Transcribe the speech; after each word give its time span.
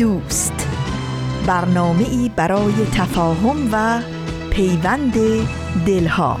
دوست. 0.00 0.52
برنامه 1.46 2.08
ای 2.10 2.30
برای 2.36 2.72
تفاهم 2.94 3.68
و 3.72 4.02
پیوند 4.50 5.14
دلها. 5.86 6.40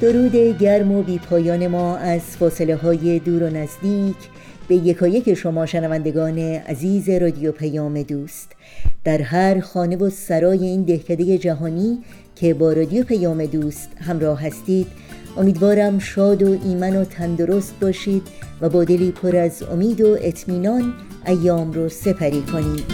درود 0.00 0.58
گرم 0.58 0.92
و 0.92 1.02
بیپایان 1.02 1.66
ما 1.66 1.96
از 1.96 2.20
فاصله 2.20 2.76
های 2.76 3.18
دور 3.18 3.42
و 3.42 3.50
نزدیک 3.50 4.16
به 4.68 4.74
یکایک 4.74 5.34
شما 5.34 5.66
شنوندگان 5.66 6.38
عزیز 6.38 7.08
رادیو 7.08 7.52
پیام 7.52 8.02
دوست. 8.02 8.52
در 9.04 9.22
هر 9.22 9.60
خانه 9.60 9.96
و 9.96 10.10
سرای 10.10 10.66
این 10.66 10.82
دهکده 10.82 11.38
جهانی 11.38 11.98
که 12.42 12.54
با 12.54 12.72
رادیو 12.72 13.04
پیام 13.04 13.46
دوست 13.46 13.90
همراه 14.00 14.46
هستید 14.46 14.86
امیدوارم 15.36 15.98
شاد 15.98 16.42
و 16.42 16.58
ایمن 16.64 16.96
و 16.96 17.04
تندرست 17.04 17.74
باشید 17.80 18.22
و 18.60 18.68
با 18.68 18.84
دلی 18.84 19.12
پر 19.12 19.36
از 19.36 19.62
امید 19.62 20.00
و 20.00 20.16
اطمینان 20.20 20.94
ایام 21.26 21.72
رو 21.72 21.88
سپری 21.88 22.42
کنید 22.42 22.84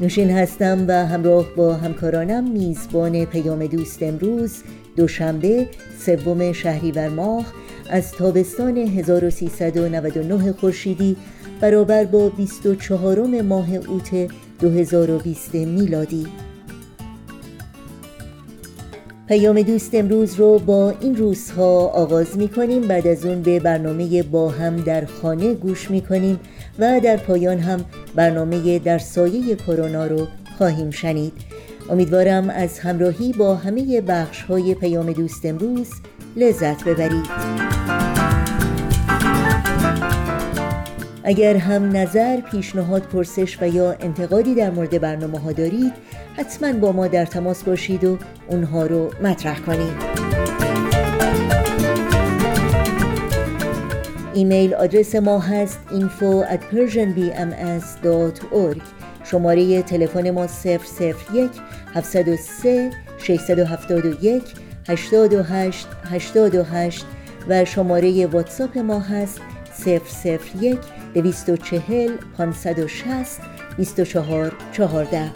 نوشین 0.00 0.30
هستم 0.30 0.84
و 0.88 1.06
همراه 1.06 1.46
با 1.56 1.74
همکارانم 1.74 2.50
میزبان 2.50 3.24
پیام 3.24 3.66
دوست 3.66 4.02
امروز 4.02 4.62
دوشنبه 4.96 5.68
سوم 5.98 6.52
شهریور 6.52 7.08
ماه 7.08 7.46
از 7.90 8.12
تابستان 8.12 8.76
1399 8.76 10.52
خورشیدی 10.52 11.16
برابر 11.60 12.04
با 12.04 12.28
24 12.28 13.42
ماه 13.42 13.74
اوت 13.74 14.30
2020 14.60 15.54
میلادی. 15.54 16.26
پیام 19.28 19.62
دوست 19.62 19.94
امروز 19.94 20.34
رو 20.34 20.58
با 20.58 20.94
این 21.00 21.16
روزها 21.16 21.86
آغاز 21.86 22.38
می 22.38 22.48
کنیم 22.48 22.88
بعد 22.88 23.06
از 23.06 23.24
اون 23.24 23.42
به 23.42 23.60
برنامه 23.60 24.22
با 24.22 24.48
هم 24.48 24.76
در 24.76 25.04
خانه 25.04 25.54
گوش 25.54 25.90
می 25.90 26.00
کنیم 26.00 26.40
و 26.78 27.00
در 27.00 27.16
پایان 27.16 27.58
هم 27.58 27.84
برنامه 28.14 28.78
در 28.78 28.98
سایه 28.98 29.56
کرونا 29.56 30.06
رو 30.06 30.26
خواهیم 30.58 30.90
شنید. 30.90 31.32
امیدوارم 31.90 32.50
از 32.50 32.78
همراهی 32.78 33.32
با 33.32 33.54
همه 33.54 34.00
بخش 34.00 34.42
های 34.42 34.74
پیام 34.74 35.12
دوست 35.12 35.44
امروز 35.44 35.88
لذت 36.36 36.84
ببرید. 36.84 37.89
اگر 41.24 41.56
هم 41.56 41.96
نظر، 41.96 42.40
پیشنهاد، 42.40 43.02
پرسش 43.02 43.62
و 43.62 43.68
یا 43.68 43.92
انتقادی 43.92 44.54
در 44.54 44.70
مورد 44.70 45.00
برنامه 45.00 45.38
ها 45.38 45.52
دارید 45.52 45.92
حتما 46.36 46.72
با 46.72 46.92
ما 46.92 47.06
در 47.06 47.26
تماس 47.26 47.64
باشید 47.64 48.04
و 48.04 48.18
اونها 48.48 48.86
رو 48.86 49.10
مطرح 49.22 49.60
کنید. 49.60 50.20
ایمیل 54.34 54.74
آدرس 54.74 55.14
ما 55.14 55.38
هست 55.38 55.78
info 55.90 56.44
at 56.52 56.60
persianbms.org 56.74 58.80
شماره 59.24 59.82
تلفن 59.82 60.30
ما 60.30 60.46
001 60.64 60.80
703 61.94 62.90
671 63.18 64.42
828 64.88 65.86
828 66.04 67.06
و 67.48 67.64
شماره 67.64 68.26
واتساپ 68.26 68.78
ما 68.78 69.00
هست 69.00 69.40
001 69.86 70.78
240 71.14 72.10
560 72.36 73.40
24 73.76 74.52
14 74.72 75.30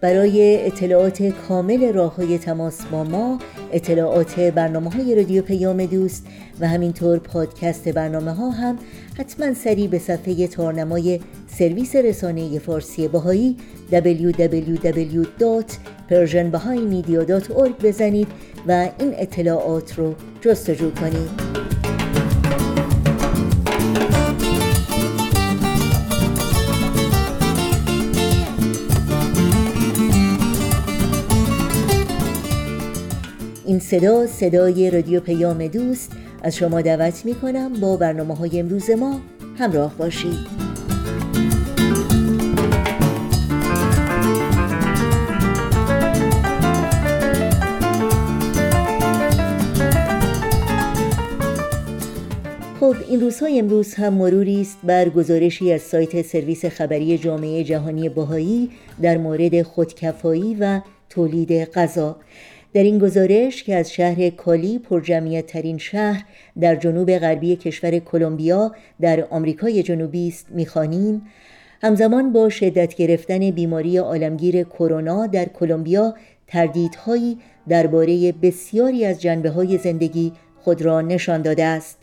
برای 0.00 0.66
اطلاعات 0.66 1.22
کامل 1.22 1.92
راه 1.92 2.16
های 2.16 2.38
تماس 2.38 2.84
با 2.86 3.04
ما 3.04 3.38
اطلاعات 3.72 4.40
برنامه 4.40 4.90
های 4.90 5.14
رادیو 5.14 5.42
پیام 5.42 5.86
دوست 5.86 6.26
و 6.60 6.68
همینطور 6.68 7.18
پادکست 7.18 7.88
برنامه 7.88 8.32
ها 8.32 8.50
هم 8.50 8.78
حتما 9.18 9.54
سریع 9.54 9.86
به 9.86 9.98
صفحه 9.98 10.46
تارنمای 10.46 11.20
سرویس 11.46 11.96
رسانه 11.96 12.58
فارسی 12.58 13.08
باهایی 13.08 13.56
www.persianbahaimedia.org 16.10 17.84
بزنید 17.84 18.28
و 18.66 18.88
این 18.98 19.14
اطلاعات 19.18 19.98
رو 19.98 20.14
جستجو 20.40 20.90
کنید. 20.90 21.50
این 33.66 33.78
صدا 33.78 34.26
صدای 34.26 34.90
رادیو 34.90 35.20
پیام 35.20 35.66
دوست 35.66 36.12
از 36.42 36.56
شما 36.56 36.80
دعوت 36.80 37.24
می 37.24 37.34
کنم 37.34 37.72
با 37.72 37.96
برنامه 37.96 38.36
های 38.36 38.60
امروز 38.60 38.90
ما 38.90 39.20
همراه 39.58 39.94
باشید. 39.94 40.69
خب 52.90 52.96
این 53.08 53.20
روزهای 53.20 53.58
امروز 53.58 53.94
هم 53.94 54.14
مروری 54.14 54.60
است 54.60 54.78
بر 54.84 55.08
گزارشی 55.08 55.72
از 55.72 55.80
سایت 55.80 56.22
سرویس 56.22 56.64
خبری 56.64 57.18
جامعه 57.18 57.64
جهانی 57.64 58.08
باهایی 58.08 58.70
در 59.02 59.18
مورد 59.18 59.62
خودکفایی 59.62 60.56
و 60.60 60.80
تولید 61.10 61.52
غذا. 61.52 62.16
در 62.74 62.82
این 62.82 62.98
گزارش 62.98 63.62
که 63.62 63.76
از 63.76 63.92
شهر 63.92 64.30
کالی 64.30 64.78
پرجمعیت 64.78 65.46
ترین 65.46 65.78
شهر 65.78 66.24
در 66.60 66.76
جنوب 66.76 67.18
غربی 67.18 67.56
کشور 67.56 67.98
کلمبیا 67.98 68.72
در 69.00 69.26
آمریکای 69.30 69.82
جنوبی 69.82 70.28
است 70.28 70.46
می‌خوانیم. 70.50 71.22
همزمان 71.82 72.32
با 72.32 72.48
شدت 72.48 72.94
گرفتن 72.94 73.50
بیماری 73.50 73.96
عالمگیر 73.96 74.62
کرونا 74.62 75.26
در 75.26 75.44
کلمبیا 75.44 76.14
تردیدهایی 76.46 77.38
درباره 77.68 78.32
بسیاری 78.32 79.04
از 79.04 79.20
جنبه 79.20 79.50
های 79.50 79.78
زندگی 79.78 80.32
خود 80.60 80.82
را 80.82 81.00
نشان 81.00 81.42
داده 81.42 81.64
است. 81.64 81.99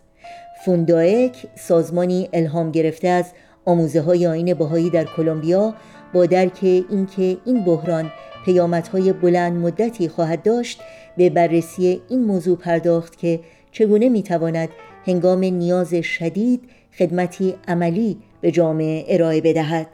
فوندایک 0.66 1.47
سازمانی 1.56 2.29
الهام 2.34 2.72
گرفته 2.72 3.07
از 3.07 3.25
آموزه 3.66 4.01
های 4.01 4.28
آین 4.28 4.53
باهایی 4.53 4.90
در 4.90 5.03
کلمبیا 5.03 5.73
با 6.13 6.25
درک 6.25 6.59
اینکه 6.63 7.38
این 7.45 7.63
بحران 7.66 8.12
پیامدهای 8.45 9.13
بلند 9.13 9.53
مدتی 9.53 10.07
خواهد 10.07 10.44
داشت 10.44 10.81
به 11.18 11.29
بررسی 11.29 12.01
این 12.09 12.23
موضوع 12.23 12.57
پرداخت 12.57 13.18
که 13.18 13.40
چگونه 13.72 14.09
می‌تواند 14.09 14.69
هنگام 15.06 15.39
نیاز 15.39 15.94
شدید 15.94 16.69
خدمتی 16.98 17.56
عملی 17.68 18.18
به 18.42 18.51
جامعه 18.51 19.06
ارائه 19.07 19.42
بدهد. 19.42 19.88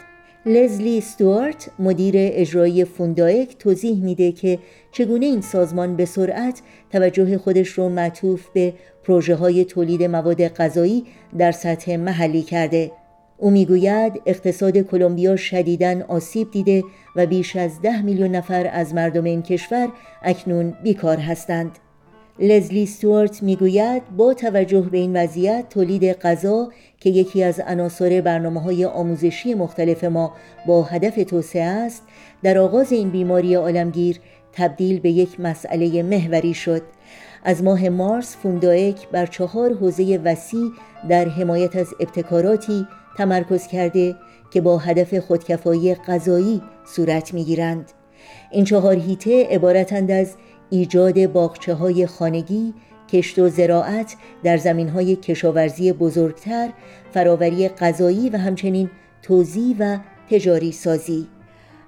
لزلی 0.45 1.01
ستوارت 1.01 1.69
مدیر 1.79 2.15
اجرایی 2.17 2.85
فوندایک 2.85 3.57
توضیح 3.57 4.03
میده 4.03 4.31
که 4.31 4.59
چگونه 4.91 5.25
این 5.25 5.41
سازمان 5.41 5.95
به 5.95 6.05
سرعت 6.05 6.61
توجه 6.91 7.37
خودش 7.37 7.67
رو 7.67 7.89
معطوف 7.89 8.49
به 8.53 8.73
پروژه 9.03 9.35
های 9.35 9.65
تولید 9.65 10.03
مواد 10.03 10.47
غذایی 10.47 11.05
در 11.37 11.51
سطح 11.51 11.95
محلی 11.95 12.41
کرده. 12.41 12.91
او 13.37 13.51
می‌گوید 13.51 14.21
اقتصاد 14.25 14.77
کلمبیا 14.77 15.35
شدیداً 15.35 16.01
آسیب 16.07 16.51
دیده 16.51 16.83
و 17.15 17.25
بیش 17.25 17.55
از 17.55 17.81
ده 17.81 18.01
میلیون 18.01 18.35
نفر 18.35 18.69
از 18.73 18.93
مردم 18.93 19.23
این 19.23 19.41
کشور 19.41 19.89
اکنون 20.23 20.73
بیکار 20.83 21.17
هستند. 21.17 21.71
لزلی 22.39 22.85
ستوارت 22.85 23.43
می‌گوید 23.43 24.03
با 24.17 24.33
توجه 24.33 24.81
به 24.81 24.97
این 24.97 25.23
وضعیت 25.23 25.69
تولید 25.69 26.13
غذا 26.13 26.69
که 26.99 27.09
یکی 27.09 27.43
از 27.43 27.59
عناصر 27.59 28.21
برنامه 28.21 28.61
های 28.61 28.85
آموزشی 28.85 29.53
مختلف 29.53 30.03
ما 30.03 30.33
با 30.67 30.83
هدف 30.83 31.15
توسعه 31.15 31.63
است 31.63 32.03
در 32.43 32.57
آغاز 32.57 32.91
این 32.91 33.09
بیماری 33.09 33.55
عالمگیر 33.55 34.19
تبدیل 34.53 34.99
به 34.99 35.09
یک 35.09 35.39
مسئله 35.39 36.03
محوری 36.03 36.53
شد. 36.53 36.81
از 37.43 37.63
ماه 37.63 37.89
مارس 37.89 38.35
فوندایک 38.35 39.07
بر 39.07 39.25
چهار 39.25 39.73
حوزه 39.73 40.19
وسیع 40.23 40.71
در 41.09 41.29
حمایت 41.29 41.75
از 41.75 41.87
ابتکاراتی 41.99 42.87
تمرکز 43.17 43.67
کرده 43.67 44.15
که 44.51 44.61
با 44.61 44.77
هدف 44.77 45.19
خودکفایی 45.19 45.95
غذایی 45.95 46.61
صورت 46.95 47.33
می‌گیرند. 47.33 47.91
این 48.51 48.65
چهار 48.65 48.95
هیته 48.95 49.47
عبارتند 49.51 50.11
از 50.11 50.35
ایجاد 50.73 51.27
باغچه 51.27 51.73
های 51.73 52.07
خانگی 52.07 52.73
کشت 53.11 53.39
و 53.39 53.49
زراعت 53.49 54.15
در 54.43 54.57
زمین 54.57 54.89
های 54.89 55.15
کشاورزی 55.15 55.93
بزرگتر 55.93 56.69
فراوری 57.11 57.69
غذایی 57.69 58.29
و 58.29 58.37
همچنین 58.37 58.89
توزیع 59.21 59.75
و 59.79 59.97
تجاری 60.29 60.71
سازی 60.71 61.27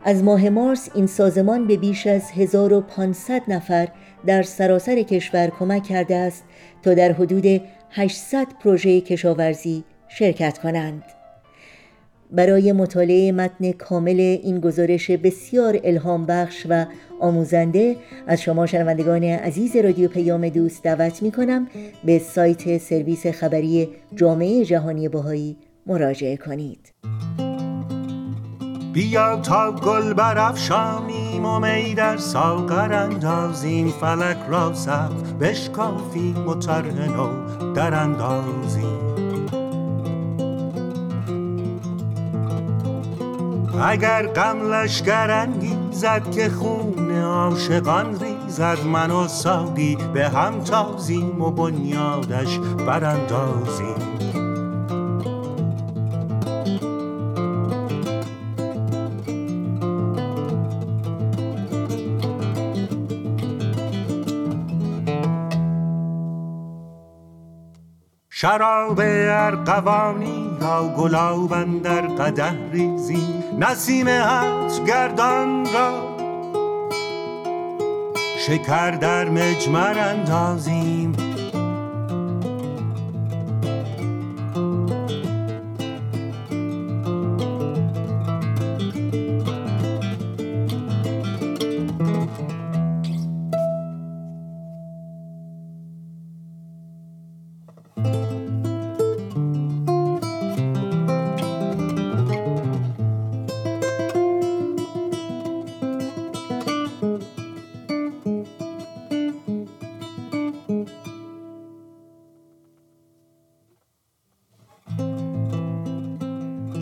از 0.03 0.23
ماه 0.23 0.49
مارس 0.49 0.89
این 0.95 1.07
سازمان 1.07 1.67
به 1.67 1.77
بیش 1.77 2.07
از 2.07 2.31
1500 2.31 3.41
نفر 3.47 3.87
در 4.25 4.43
سراسر 4.43 5.01
کشور 5.01 5.47
کمک 5.59 5.83
کرده 5.83 6.15
است 6.15 6.43
تا 6.83 6.93
در 6.93 7.11
حدود 7.11 7.61
800 7.91 8.47
پروژه 8.63 9.01
کشاورزی 9.01 9.83
شرکت 10.07 10.57
کنند. 10.57 11.03
برای 12.31 12.71
مطالعه 12.71 13.31
متن 13.31 13.71
کامل 13.71 14.19
این 14.19 14.59
گزارش 14.59 15.11
بسیار 15.11 15.79
الهام 15.83 16.25
بخش 16.25 16.65
و 16.69 16.85
آموزنده 17.19 17.95
از 18.27 18.41
شما 18.41 18.65
شنوندگان 18.65 19.23
عزیز 19.23 19.75
رادیو 19.75 20.07
پیام 20.07 20.49
دوست 20.49 20.83
دعوت 20.83 21.23
می 21.23 21.31
کنم 21.31 21.67
به 22.03 22.19
سایت 22.19 22.77
سرویس 22.77 23.27
خبری 23.27 23.89
جامعه 24.15 24.65
جهانی 24.65 25.09
باهایی 25.09 25.57
مراجعه 25.85 26.37
کنید. 26.37 26.93
بیا 28.93 29.35
تا 29.35 29.71
گل 29.71 30.13
برافشانیم 30.13 31.45
و 31.45 31.59
می 31.59 31.93
در 31.93 32.17
ساغر 32.17 32.93
اندازیم 32.93 33.87
فلک 33.87 34.37
را 34.49 34.73
سقف 34.73 35.33
بشکافیم 35.33 36.47
و 36.47 36.55
طرح 36.55 37.07
در 37.75 37.93
اندازیم 37.93 39.04
اگر 43.81 44.27
غم 44.27 44.71
لشگر 44.73 45.47
زد 45.91 46.31
که 46.31 46.49
خون 46.49 47.11
عاشقان 47.11 48.19
ریزد 48.19 48.77
من 48.85 49.11
و 49.11 49.27
ساقی 49.27 49.97
به 50.13 50.29
هم 50.29 50.59
تازیم 50.59 51.41
و 51.41 51.51
بنیادش 51.51 52.59
براندازیم. 52.87 54.15
شراب 68.29 68.99
ارقوانی 68.99 70.44
گلاب 70.97 71.81
در 71.81 72.01
قده 72.01 72.71
ریزی 72.71 73.43
نسیم 73.59 74.07
هست 74.07 74.85
گردان 74.85 75.65
را. 75.73 76.15
شکر 78.37 78.91
در 78.91 79.29
مجمر 79.29 79.99
اندازیم. 79.99 81.24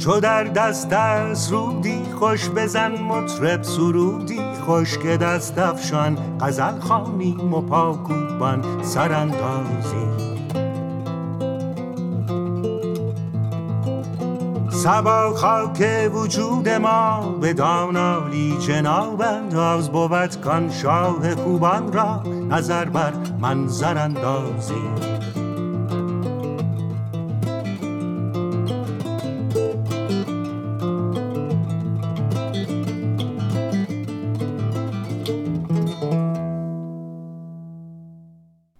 چو 0.03 0.19
در 0.19 0.43
دست 0.43 0.93
از 0.93 1.51
رودی 1.51 2.03
خوش 2.19 2.49
بزن 2.49 2.91
مطرب 2.91 3.63
سرودی. 3.63 4.39
خوش 4.65 4.97
که 4.97 5.17
دست 5.17 5.57
افشان 5.57 6.17
غزل 6.39 6.79
خانیم 6.79 7.53
و 7.53 7.61
پاکوبان 7.61 8.83
سراندازی 8.83 10.07
سبا 14.69 15.33
خاک 15.35 16.11
وجود 16.13 16.69
ما 16.69 17.21
به 17.41 17.53
دانالی 17.53 18.57
جناب 18.57 19.21
انداز 19.21 19.89
بود 19.89 20.41
کان 20.41 20.71
شاه 20.71 21.35
خوبان 21.35 21.93
را 21.93 22.23
نظر 22.49 22.85
بر 22.85 23.13
منظر 23.41 23.97
اندازی 23.97 25.12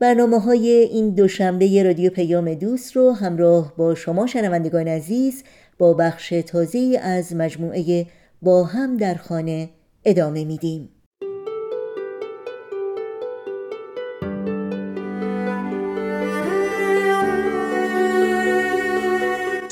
برنامه 0.04 0.40
های 0.40 0.70
این 0.70 1.10
دوشنبه 1.10 1.84
رادیو 1.84 2.12
پیام 2.12 2.54
دوست 2.54 2.96
رو 2.96 3.12
همراه 3.12 3.74
با 3.78 3.96
شما 3.96 4.28
شنوندگان 4.28 4.88
عزیز 4.88 5.44
با 5.78 5.94
بخش 5.94 6.30
تازه 6.30 7.00
از 7.04 7.36
مجموعه 7.36 8.06
با 8.42 8.64
هم 8.64 8.98
در 8.98 9.16
خانه 9.16 9.70
ادامه 10.06 10.46
میدیم. 10.46 10.90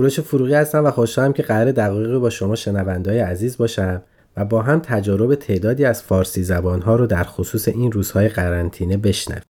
کوروش 0.00 0.20
فروغی 0.20 0.54
هستم 0.54 0.84
و 0.84 0.90
خوشحالم 0.90 1.32
که 1.32 1.42
قرار 1.42 1.72
دقایقی 1.72 2.18
با 2.18 2.30
شما 2.30 2.56
شنوندهای 2.56 3.18
عزیز 3.18 3.56
باشم 3.56 4.02
و 4.36 4.44
با 4.44 4.62
هم 4.62 4.80
تجارب 4.80 5.34
تعدادی 5.34 5.84
از 5.84 6.02
فارسی 6.02 6.42
زبانها 6.42 6.96
رو 6.96 7.06
در 7.06 7.24
خصوص 7.24 7.68
این 7.68 7.92
روزهای 7.92 8.28
قرنطینه 8.28 8.96
بشنویم. 8.96 9.42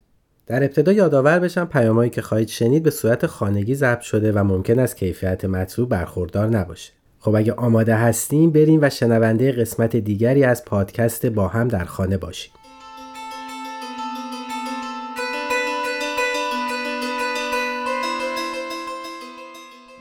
در 0.47 0.63
ابتدا 0.63 0.91
یادآور 0.91 1.39
بشم 1.39 1.65
پیامهایی 1.65 2.09
که 2.09 2.21
خواهید 2.21 2.47
شنید 2.47 2.83
به 2.83 2.89
صورت 2.89 3.25
خانگی 3.25 3.75
ضبط 3.75 4.01
شده 4.01 4.31
و 4.31 4.43
ممکن 4.43 4.79
است 4.79 4.97
کیفیت 4.97 5.45
مطلوب 5.45 5.89
برخوردار 5.89 6.47
نباشه. 6.47 6.91
خب 7.19 7.35
اگه 7.35 7.53
آماده 7.53 7.95
هستیم 7.95 8.51
بریم 8.51 8.79
و 8.81 8.89
شنونده 8.89 9.51
قسمت 9.51 9.95
دیگری 9.95 10.43
از 10.43 10.65
پادکست 10.65 11.25
با 11.25 11.47
هم 11.47 11.67
در 11.67 11.85
خانه 11.85 12.17
باشیم. 12.17 12.51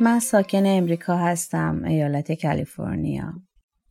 من 0.01 0.19
ساکن 0.19 0.67
امریکا 0.67 1.17
هستم 1.17 1.85
ایالت 1.85 2.43
کالیفرنیا. 2.43 3.33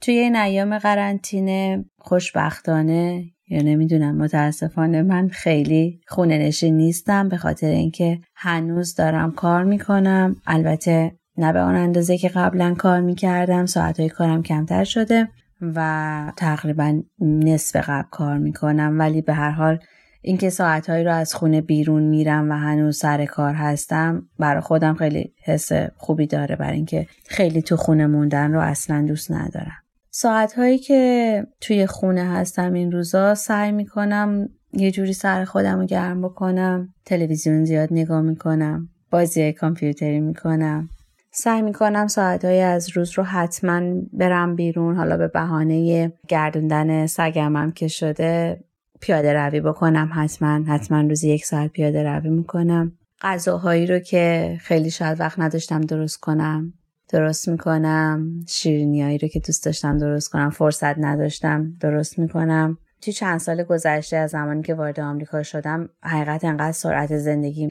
توی 0.01 0.13
این 0.13 0.35
ایام 0.35 0.77
قرنطینه 0.77 1.85
خوشبختانه 1.99 3.23
یا 3.49 3.61
نمی‌دونم 3.61 4.17
متاسفانه 4.17 5.01
من 5.01 5.27
خیلی 5.27 6.01
خونه 6.07 6.37
نشین 6.37 6.77
نیستم 6.77 7.29
به 7.29 7.37
خاطر 7.37 7.67
اینکه 7.67 8.19
هنوز 8.35 8.95
دارم 8.95 9.31
کار 9.31 9.63
می‌کنم. 9.63 10.35
البته 10.47 11.11
نه 11.37 11.53
به 11.53 11.59
آن 11.59 11.75
اندازه 11.75 12.17
که 12.17 12.29
قبلا 12.29 12.73
کار 12.73 13.01
می‌کردم 13.01 13.65
ساعتهای 13.65 14.09
کارم 14.09 14.43
کمتر 14.43 14.83
شده 14.83 15.27
و 15.61 16.31
تقریبا 16.37 17.01
نصف 17.21 17.89
قبل 17.89 18.07
کار 18.11 18.37
می‌کنم. 18.37 18.95
ولی 18.99 19.21
به 19.21 19.33
هر 19.33 19.51
حال 19.51 19.79
اینکه 20.21 20.49
ساعتهایی 20.49 21.03
رو 21.03 21.13
از 21.13 21.33
خونه 21.33 21.61
بیرون 21.61 22.03
میرم 22.03 22.51
و 22.51 22.53
هنوز 22.53 22.97
سر 22.97 23.25
کار 23.25 23.53
هستم 23.53 24.29
برای 24.39 24.61
خودم 24.61 24.93
خیلی 24.93 25.33
حس 25.43 25.71
خوبی 25.97 26.27
داره 26.27 26.55
برای 26.55 26.75
اینکه 26.75 27.07
خیلی 27.27 27.61
تو 27.61 27.75
خونه 27.75 28.07
موندن 28.07 28.53
رو 28.53 28.59
اصلا 28.59 29.05
دوست 29.07 29.31
ندارم. 29.31 29.77
ساعتهایی 30.11 30.77
که 30.77 31.43
توی 31.61 31.85
خونه 31.85 32.23
هستم 32.23 32.73
این 32.73 32.91
روزا 32.91 33.35
سعی 33.35 33.71
می‌کنم 33.71 34.49
یه 34.73 34.91
جوری 34.91 35.13
سر 35.13 35.45
خودم 35.45 35.79
رو 35.79 35.85
گرم 35.85 36.21
بکنم 36.21 36.93
تلویزیون 37.05 37.65
زیاد 37.65 37.89
نگاه 37.91 38.21
می‌کنم 38.21 38.89
بازی 39.11 39.53
کامپیوتری 39.53 40.19
می‌کنم. 40.19 40.89
سعی 41.31 41.61
می‌کنم 41.61 42.07
ساعتهایی 42.07 42.61
از 42.61 42.97
روز 42.97 43.11
رو 43.17 43.23
حتما 43.23 43.81
برم 44.13 44.55
بیرون 44.55 44.95
حالا 44.95 45.17
به 45.17 45.27
بهانه 45.27 46.11
گردوندن 46.27 47.05
سگمم 47.05 47.71
که 47.71 47.88
شده 47.88 48.59
پیاده 48.99 49.33
روی 49.33 49.61
بکنم. 49.61 50.09
حتما 50.13 50.63
حتما 50.67 51.01
روزی 51.01 51.29
یک 51.29 51.45
ساعت 51.45 51.71
پیاده 51.71 52.03
روی 52.03 52.29
می‌کنم. 52.29 52.91
غذاهایی 53.21 53.87
رو 53.87 53.99
که 53.99 54.57
خیلی 54.61 54.89
شاید 54.89 55.19
وقت 55.19 55.39
نداشتم 55.39 55.81
درست 55.81 56.19
کنم 56.19 56.73
درست 57.09 57.49
می‌کنم. 57.49 58.45
شیرینیایی 58.47 59.17
رو 59.17 59.27
که 59.27 59.39
دوست 59.39 59.65
داشتم 59.65 59.97
درست 59.97 60.29
کنم 60.29 60.49
فرصت 60.49 60.97
نداشتم 60.97 61.73
درست 61.79 62.19
می‌کنم. 62.19 62.77
توی 63.01 63.13
چند 63.13 63.39
سال 63.39 63.63
گذشته 63.63 64.17
از 64.17 64.29
زمانی 64.29 64.63
که 64.63 64.73
وارد 64.73 64.99
آمریکا 64.99 65.43
شدم 65.43 65.89
حقیقت 66.03 66.45
انقدر 66.45 66.71
سرعت 66.71 67.17
زندگی 67.17 67.69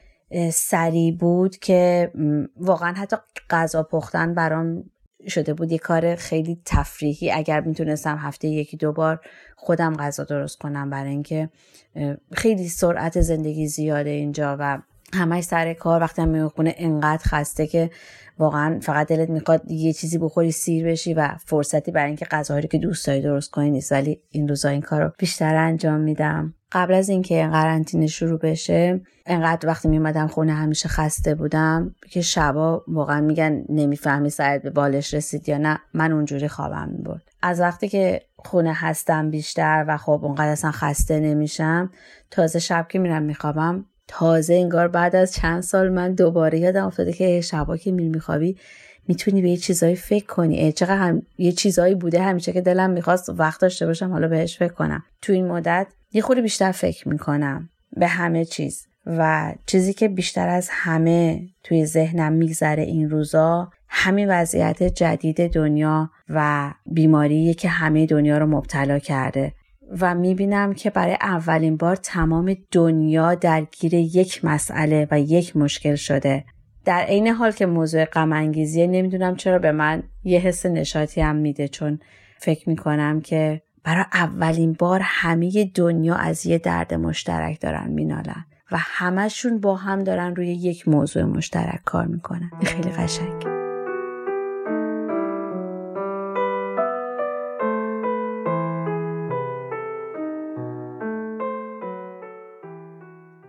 سریع 0.52 1.16
بود 1.16 1.56
که 1.56 2.10
واقعا 2.56 2.92
حتی 2.92 3.16
غذا 3.50 3.82
پختن 3.82 4.34
برام 4.34 4.84
شده 5.28 5.54
بود 5.54 5.72
یه 5.72 5.78
کار 5.78 6.14
خیلی 6.14 6.60
تفریحی. 6.64 7.30
اگر 7.30 7.60
می‌تونستم 7.60 8.16
هفته 8.16 8.48
یکی 8.48 8.76
دو 8.76 8.92
بار 8.92 9.20
خودم 9.68 9.96
غذا 9.96 10.24
درست 10.24 10.58
کنم 10.58 10.90
برای 10.90 11.10
اینکه 11.10 11.48
خیلی 12.32 12.68
سرعت 12.68 13.20
زندگی 13.20 13.66
زیاده 13.66 14.10
اینجا 14.10 14.56
و 14.60 14.78
همش 15.14 15.44
سر 15.44 15.74
کار. 15.74 16.00
وقتی 16.00 16.22
هم 16.22 16.28
می‌خونه 16.28 16.74
انقدر 16.76 17.22
خسته 17.24 17.66
که 17.66 17.90
واقعا 18.38 18.80
فقط 18.82 19.08
دلت 19.08 19.30
می‌خواد 19.30 19.70
یه 19.70 19.92
چیزی 19.92 20.18
بخوری 20.18 20.52
سیر 20.52 20.86
بشی 20.86 21.14
و 21.14 21.28
فرصتی 21.44 21.90
برای 21.90 22.06
اینکه 22.06 22.24
غذاهایی 22.24 22.68
که 22.68 22.78
دوست 22.78 23.06
داری 23.06 23.22
درست 23.22 23.50
کنی 23.50 23.70
نیست. 23.70 23.92
ولی 23.92 24.20
این 24.30 24.48
روزا 24.48 24.68
این 24.68 24.80
کار 24.80 25.02
رو 25.02 25.12
بیشتر 25.18 25.56
انجام 25.56 26.00
میدم. 26.00 26.54
قبل 26.72 26.94
از 26.94 27.08
اینکه 27.08 27.48
قرنطینه 27.52 28.06
شروع 28.06 28.38
بشه 28.38 29.00
انقدر 29.26 29.68
وقتی 29.68 29.88
میمدم 29.88 30.26
خونه 30.26 30.52
همیشه 30.52 30.88
خسته 30.88 31.34
بودم 31.34 31.94
که 32.10 32.20
شبا 32.20 32.84
واقعا 32.88 33.20
میگن 33.20 33.64
نمی‌فهمی 33.68 34.30
سرت 34.30 34.62
به 34.62 34.70
بالش 34.70 35.14
رسید 35.14 35.48
یا 35.48 35.58
نه. 35.58 35.78
من 35.94 36.12
اونجوری 36.12 36.48
خوابم 36.48 36.88
می‌برد. 36.88 37.22
از 37.42 37.60
وقتی 37.60 37.88
که 37.88 38.27
خونه 38.38 38.74
هستم 38.74 39.30
بیشتر 39.30 39.84
و 39.88 39.96
خب 39.96 40.20
اونقدر 40.22 40.48
اصلا 40.48 40.70
خسته 40.70 41.20
نمیشم. 41.20 41.90
تازه 42.30 42.58
شب 42.58 42.86
که 42.88 42.98
میرم 42.98 43.22
میخوابم 43.22 43.84
تازه 44.08 44.54
انگار 44.54 44.88
بعد 44.88 45.16
از 45.16 45.32
چند 45.32 45.62
سال 45.62 45.88
من 45.88 46.14
دوباره 46.14 46.58
یادم 46.58 46.86
افتاده 46.86 47.12
که 47.12 47.40
شبا 47.40 47.76
که 47.76 47.92
میری 47.92 48.08
میخوابی 48.08 48.56
می‌تونی 49.08 49.42
به 49.42 49.50
یه 49.50 49.56
چیزایی 49.56 49.96
فکر 49.96 50.26
کنی. 50.26 50.72
چقدر 50.72 50.96
هم 50.96 51.22
یه 51.38 51.52
چیزایی 51.52 51.94
بوده 51.94 52.22
همیشه 52.22 52.52
که 52.52 52.60
دلم 52.60 52.90
می‌خواست 52.90 53.28
وقت 53.28 53.60
داشته 53.60 53.86
باشم 53.86 54.12
حالا 54.12 54.28
بهش 54.28 54.58
فکر 54.58 54.72
کنم. 54.72 55.04
تو 55.22 55.32
این 55.32 55.48
مدت 55.48 55.86
یه 56.12 56.22
خورده 56.22 56.42
بیشتر 56.42 56.72
فکر 56.72 57.08
می‌کنم 57.08 57.68
به 57.96 58.06
همه 58.06 58.44
چیز. 58.44 58.86
و 59.06 59.52
چیزی 59.66 59.92
که 59.92 60.08
بیشتر 60.08 60.48
از 60.48 60.68
همه 60.70 61.48
توی 61.64 61.86
ذهنم 61.86 62.32
میگذره 62.32 62.82
این 62.82 63.10
روزا 63.10 63.70
همین 63.88 64.30
وضعیت 64.30 64.82
جدید 64.82 65.52
دنیا 65.52 66.10
و 66.28 66.70
بیماری 66.86 67.54
که 67.54 67.68
همه 67.68 68.06
دنیا 68.06 68.38
رو 68.38 68.46
مبتلا 68.46 68.98
کرده. 68.98 69.52
و 70.00 70.14
می‌بینم 70.14 70.72
که 70.72 70.90
برای 70.90 71.16
اولین 71.20 71.76
بار 71.76 71.96
تمام 71.96 72.56
دنیا 72.70 73.34
درگیر 73.34 73.94
یک 73.94 74.44
مسئله 74.44 75.08
و 75.10 75.20
یک 75.20 75.56
مشکل 75.56 75.94
شده. 75.94 76.44
در 76.84 77.00
عین 77.00 77.28
حال 77.28 77.52
که 77.52 77.66
موضوع 77.66 78.04
غم 78.04 78.32
انگیزیه 78.32 78.86
نمی‌دونم 78.86 79.36
چرا 79.36 79.58
به 79.58 79.72
من 79.72 80.02
یه 80.24 80.40
حس 80.40 80.66
نشاطی 80.66 81.20
هم 81.20 81.36
میده. 81.36 81.68
چون 81.68 81.98
فکر 82.38 82.68
می‌کنم 82.68 83.20
که 83.20 83.62
برای 83.84 84.04
اولین 84.12 84.72
بار 84.72 85.00
همه 85.02 85.70
دنیا 85.74 86.14
از 86.14 86.46
یه 86.46 86.58
درد 86.58 86.94
مشترک 86.94 87.60
دارن 87.60 87.90
مینالن 87.90 88.44
و 88.72 88.76
همشون 88.78 89.60
با 89.60 89.76
هم 89.76 90.04
دارن 90.04 90.36
روی 90.36 90.48
یک 90.48 90.88
موضوع 90.88 91.22
مشترک 91.22 91.80
کار 91.84 92.06
می‌کنن. 92.06 92.50
خیلی 92.64 92.90
قشنگ 92.90 93.57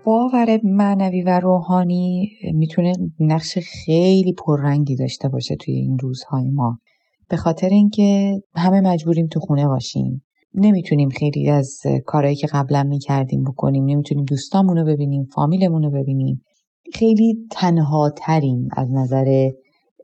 باور 0.03 0.59
معنوی 0.63 1.21
و 1.21 1.39
روحانی 1.39 2.29
می‌تونه 2.53 2.93
نقش 3.19 3.57
خیلی 3.57 4.33
پررنگی 4.33 4.95
داشته 4.95 5.29
باشه 5.29 5.55
توی 5.55 5.73
این 5.73 5.99
روزهای 5.99 6.49
ما. 6.49 6.79
به 7.29 7.37
خاطر 7.37 7.69
اینکه 7.69 8.39
همه 8.55 8.81
مجبوریم 8.81 9.27
تو 9.27 9.39
خونه 9.39 9.67
باشیم. 9.67 10.23
نمی‌تونیم 10.53 11.09
خیلی 11.09 11.49
از 11.49 11.81
کارهایی 12.05 12.35
که 12.35 12.47
قبلا 12.47 12.83
می‌کردیم 12.83 13.43
بکنیم. 13.43 13.85
نمی‌تونیم 13.85 14.25
دوستامون 14.25 14.85
ببینیم 14.85 15.23
فامیلمون 15.35 15.91
ببینیم. 15.91 16.41
خیلی 16.93 17.37
تنها 17.51 18.09
تریم 18.17 18.67
از 18.77 18.91
نظر 18.91 19.49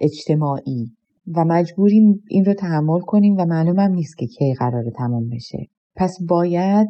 اجتماعی 0.01 0.91
و 1.35 1.45
مجبوریم 1.45 2.23
این 2.29 2.45
رو 2.45 2.53
تحمل 2.53 2.99
کنیم 2.99 3.35
و 3.37 3.45
معلومم 3.45 3.93
نیست 3.93 4.17
که 4.17 4.27
کی 4.27 4.53
قرار 4.53 4.83
تمام 4.95 5.29
بشه. 5.29 5.67
پس 5.95 6.17
باید 6.29 6.87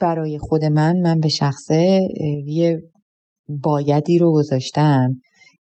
برای 0.00 0.38
خود 0.38 0.64
من 0.64 1.00
من 1.00 1.20
به 1.20 1.28
شخصه 1.28 2.08
یه 2.46 2.82
بایدی 3.48 4.18
رو 4.18 4.32
گذاشتم 4.32 5.14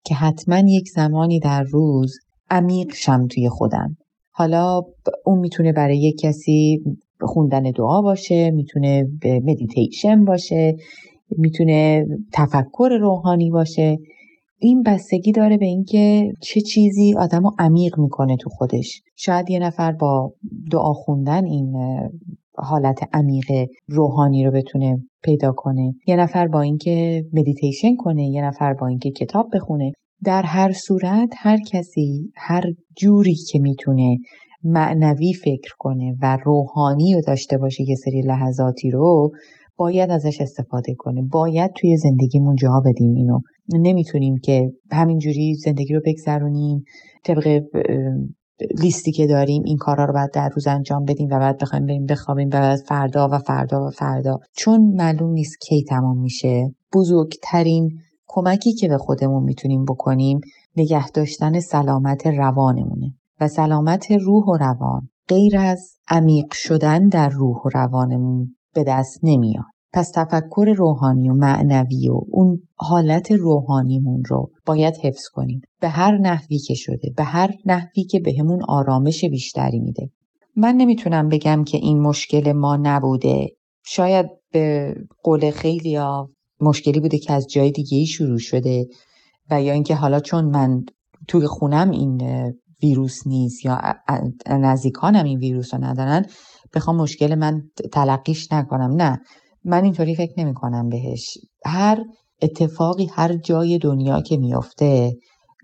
که 0.05 0.15
حتما 0.15 0.59
یک 0.67 0.89
زمانی 0.89 1.39
در 1.39 1.63
روز 1.63 2.13
عمیق 2.49 2.93
شم 2.93 3.27
توی 3.27 3.49
خودم. 3.49 3.97
حالا 4.31 4.81
اون 5.25 5.39
می‌تونه 5.39 5.73
برای 5.73 5.97
یک 5.97 6.19
کسی 6.19 6.83
خوندن 7.21 7.61
دعا 7.61 8.01
باشه 8.01 8.51
می‌تونه 8.51 9.07
مدیتیشن 9.23 10.25
باشه 10.25 10.75
می‌تونه 11.37 12.05
تفکر 12.33 12.97
روحانی 13.01 13.49
باشه. 13.49 13.97
این 14.59 14.83
بستگی 14.83 15.31
داره 15.31 15.57
به 15.57 15.65
اینکه 15.65 16.33
چه 16.41 16.61
چیزی 16.61 17.15
آدم 17.17 17.43
رو 17.43 17.51
عمیق 17.59 17.99
می‌کنه 17.99 18.37
تو 18.37 18.49
خودش. 18.49 19.01
شاید 19.15 19.49
یه 19.49 19.59
نفر 19.59 19.91
با 19.91 20.33
دعا 20.71 20.93
خوندن 20.93 21.45
این 21.45 21.73
حالت 22.61 22.99
عمیق 23.13 23.67
روحانی 23.87 24.45
رو 24.45 24.51
بتونه 24.51 24.97
پیدا 25.23 25.51
کنه. 25.51 25.93
یه 26.07 26.15
نفر 26.15 26.47
با 26.47 26.61
اینکه 26.61 27.23
مدیتیشن 27.33 27.95
کنه 27.95 28.23
یه 28.23 28.41
نفر 28.41 28.73
با 28.73 28.87
اینکه 28.87 29.11
کتاب 29.11 29.45
بخونه. 29.53 29.91
در 30.23 30.41
هر 30.41 30.71
صورت 30.71 31.29
هر 31.37 31.57
کسی 31.71 32.31
هر 32.35 32.63
جوری 32.97 33.35
که 33.51 33.59
می‌تونه 33.59 34.17
معنوی 34.63 35.33
فکر 35.33 35.71
کنه 35.79 36.15
و 36.21 36.37
روحانی 36.45 37.13
رو 37.13 37.21
داشته 37.27 37.57
باشه 37.57 37.83
یه 37.89 37.95
سری 37.95 38.21
لحظاتی 38.21 38.91
رو 38.91 39.31
باید 39.77 40.09
ازش 40.09 40.41
استفاده 40.41 40.95
کنه. 40.97 41.21
باید 41.21 41.71
توی 41.75 41.97
زندگیمون 41.97 42.55
جا 42.55 42.81
بدیم 42.85 43.13
اینو. 43.13 43.39
نمی‌تونیم 43.73 44.35
که 44.43 44.71
همینجوری 44.91 45.55
زندگی 45.55 45.93
رو 45.93 46.01
بگذرونیم 46.05 46.83
طبق 47.23 47.61
لیستی 48.79 49.11
که 49.11 49.27
داریم 49.27 49.63
این 49.65 49.77
کارا 49.77 50.05
رو 50.05 50.13
باید 50.13 50.31
در 50.31 50.49
روز 50.49 50.67
انجام 50.67 51.05
بدیم 51.05 51.27
و 51.31 51.39
بعد 51.39 51.57
بخوایم 51.57 51.85
بریم 51.85 52.05
بخوابیم 52.05 52.47
و 52.47 52.51
بعد 52.51 52.79
فردا 52.79 53.29
و 53.31 53.37
فردا 53.37 53.87
و 53.87 53.89
فردا. 53.89 54.39
چون 54.55 54.93
معلوم 54.95 55.31
نیست 55.31 55.61
کی 55.61 55.83
تمام 55.83 56.17
میشه 56.17 56.75
بزرگترین 56.93 57.91
کمکی 58.27 58.73
که 58.73 58.87
به 58.87 58.97
خودمون 58.97 59.43
می‌تونیم 59.43 59.85
بکنیم 59.85 60.39
نگه 60.75 61.09
داشتن 61.09 61.59
سلامت 61.59 62.27
روانمونه 62.27 63.13
و 63.41 63.47
سلامت 63.47 64.11
روح 64.11 64.45
و 64.45 64.57
روان 64.57 65.09
غیر 65.27 65.57
از 65.57 65.91
عمیق 66.09 66.53
شدن 66.53 67.07
در 67.07 67.29
روح 67.29 67.57
و 67.65 67.69
روانمون 67.73 68.55
به 68.73 68.83
دست 68.83 69.19
نمیاد. 69.23 69.70
پس 69.93 70.11
تفکر 70.15 70.73
روحانی 70.77 71.29
و 71.29 71.33
معنوی 71.33 72.09
و 72.09 72.21
اون 72.29 72.59
حالت 72.75 73.31
روحانیمون 73.31 74.23
رو 74.27 74.51
باید 74.65 74.97
حفظ 75.03 75.27
کنیم. 75.27 75.61
به 75.81 75.89
هر 75.89 76.17
نحوی 76.17 76.57
که 76.57 76.73
شده 76.73 77.13
به 77.17 77.23
هر 77.23 77.51
نحوی 77.65 78.03
که 78.03 78.19
بهمون 78.19 78.57
به 78.57 78.65
آرامش 78.67 79.25
بیشتری 79.25 79.79
میده. 79.79 80.09
من 80.55 80.75
نمی‌تونم 80.75 81.29
بگم 81.29 81.63
که 81.63 81.77
این 81.77 81.99
مشکل 81.99 82.51
ما 82.51 82.75
نبوده. 82.75 83.47
شاید 83.85 84.25
به 84.51 84.95
قول 85.23 85.51
خیلی 85.51 85.95
ها 85.95 86.29
مشکلی 86.61 86.99
بوده 86.99 87.17
که 87.17 87.33
از 87.33 87.47
جای 87.47 87.71
دیگه 87.71 87.97
ای 87.97 88.05
شروع 88.05 88.37
شده 88.37 88.87
و 89.51 89.61
یا 89.61 89.73
اینکه 89.73 89.95
حالا 89.95 90.19
چون 90.19 90.45
من 90.45 90.83
توی 91.27 91.47
خونم 91.47 91.89
این 91.89 92.21
ویروس 92.83 93.27
نیست 93.27 93.65
یا 93.65 93.81
نزدیکانم 94.49 95.25
این 95.25 95.39
ویروس 95.39 95.73
رو 95.73 95.83
ندارن 95.83 96.25
بخوام 96.73 96.95
مشکل 96.95 97.35
من 97.35 97.61
تلقیش 97.93 98.51
نکنم. 98.51 99.01
نه. 99.01 99.19
من 99.65 99.83
اینطوری 99.83 100.15
فکر 100.15 100.33
نمی 100.37 100.53
کنم 100.53 100.89
بهش. 100.89 101.37
هر 101.65 102.03
اتفاقی 102.41 103.05
هر 103.05 103.33
جای 103.33 103.77
دنیا 103.77 104.21
که 104.21 104.37
میافته 104.37 105.17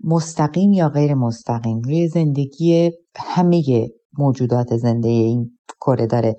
مستقیم 0.04 0.72
یا 0.72 0.88
غیر 0.88 1.14
مستقیم 1.14 1.80
روی 1.80 2.08
زندگی 2.08 2.90
همه 3.16 3.88
موجودات 4.18 4.76
زنده 4.76 5.08
این 5.08 5.58
کره 5.80 6.06
داره 6.06 6.36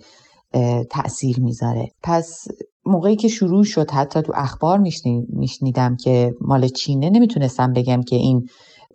تاثیر 0.92 1.40
می‌ذاره. 1.40 1.92
پس 2.04 2.48
موقعی 2.86 3.16
که 3.16 3.28
شروع 3.28 3.64
شد 3.64 3.92
حتی 3.92 4.22
تو 4.22 4.34
اخبار 4.36 4.84
میشنیدم 5.30 5.96
که 5.96 6.34
مال 6.42 6.68
چینه 6.68 7.10
نمی‌تونستم 7.10 7.74
بگم 7.74 8.02
که 8.02 8.16
این 8.16 8.48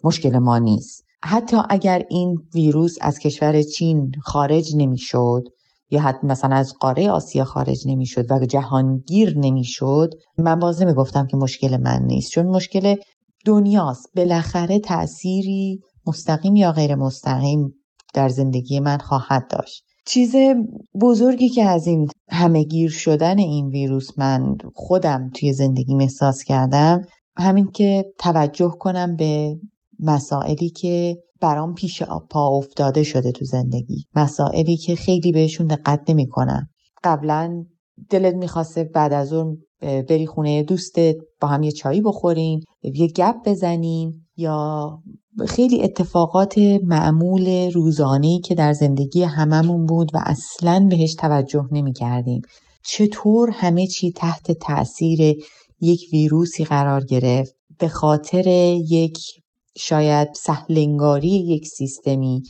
مشکل 0.04 0.38
ما 0.38 0.58
نیست. 0.58 1.04
حتی 1.22 1.56
اگر 1.68 2.02
این 2.10 2.38
ویروس 2.54 2.96
از 3.00 3.18
کشور 3.18 3.62
چین 3.62 4.12
خارج 4.22 4.76
نمی‌شد 4.76 5.42
یا 5.90 6.00
حتی 6.00 6.26
مثلا 6.26 6.56
از 6.56 6.74
قاره 6.80 7.10
آسیا 7.10 7.44
خارج 7.44 7.78
نمی‌شد 7.86 8.30
و 8.30 8.46
جهانگیر 8.46 9.38
نمی‌شد 9.38 10.10
من 10.38 10.58
باز 10.58 10.82
نمی‌گفتم 10.82 11.26
که 11.26 11.36
مشکل 11.36 11.76
من 11.76 12.02
نیست. 12.02 12.30
چون 12.30 12.46
مشکل 12.46 12.96
دنیاست. 13.46 14.06
بالاخره 14.16 14.78
تأثیری 14.78 15.80
مستقیم 16.06 16.56
یا 16.56 16.72
غیر 16.72 16.94
مستقیم 16.94 17.74
در 18.14 18.28
زندگی 18.28 18.80
من 18.80 18.98
خواهد 18.98 19.46
داشت. 19.50 19.84
چیز 20.06 20.34
بزرگی 21.00 21.48
که 21.48 21.64
از 21.64 21.86
این 21.86 22.08
همه 22.30 22.64
گیر 22.64 22.90
شدن 22.90 23.38
این 23.38 23.68
ویروس 23.68 24.18
من 24.18 24.56
خودم 24.74 25.30
توی 25.34 25.52
زندگی 25.52 25.94
احساس 26.00 26.44
کردم 26.44 27.02
همین 27.36 27.70
که 27.70 28.04
توجه 28.18 28.74
کنم 28.80 29.16
به 29.16 29.56
مسائلی 30.00 30.70
که 30.70 31.16
برام 31.40 31.74
پیش 31.74 32.02
پا 32.02 32.48
افتاده 32.48 33.02
شده 33.02 33.32
تو 33.32 33.44
زندگی. 33.44 34.04
مسائلی 34.14 34.76
که 34.76 34.96
خیلی 34.96 35.32
بهشون 35.32 35.66
دقت 35.66 36.10
نمی‌کنم. 36.10 36.68
قبلا 37.04 37.64
دلت 38.10 38.34
می‌خواسته 38.34 38.84
بعد 38.84 39.12
از 39.12 39.32
اون 39.32 39.58
بری 39.80 40.26
خونه 40.26 40.62
دوستت 40.62 41.16
با 41.40 41.48
هم 41.48 41.62
یه 41.62 41.72
چایی 41.72 42.00
بخورین 42.00 42.60
یه 42.82 43.06
گپ 43.06 43.36
بزنین 43.46 44.20
یا 44.36 44.90
خیلی 45.48 45.82
اتفاقات 45.82 46.58
معمول 46.82 47.72
روزانه‌ای 47.72 48.40
که 48.40 48.54
در 48.54 48.72
زندگی 48.72 49.22
هممون 49.22 49.86
بود 49.86 50.10
و 50.14 50.18
اصلا 50.24 50.86
بهش 50.90 51.14
توجه 51.14 51.68
نمی 51.72 51.92
کردیم. 51.92 52.42
چطور 52.84 53.50
همه 53.50 53.86
چی 53.86 54.12
تحت 54.12 54.52
تاثیر 54.52 55.20
یک 55.80 56.00
ویروسی 56.12 56.64
قرار 56.64 57.04
گرفت؟ 57.04 57.54
به 57.78 57.88
خاطر 57.88 58.48
یک 58.88 59.18
شاید 59.76 60.28
سهلنگاری 60.34 61.28
یک 61.28 61.66
سیستمی 61.66 62.42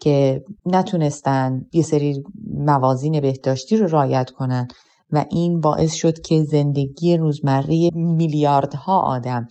که 0.00 0.44
نتونستن 0.66 1.66
یه 1.72 1.82
سری 1.82 2.22
موازین 2.54 3.20
بهداشتی 3.20 3.76
رو 3.76 3.86
رایت 3.86 4.30
کنن 4.30 4.68
و 5.12 5.24
این 5.30 5.60
باعث 5.60 5.94
شد 5.94 6.20
که 6.20 6.42
زندگی 6.42 7.16
روزمره 7.16 7.90
میلیاردها 7.94 9.00
آدم 9.00 9.46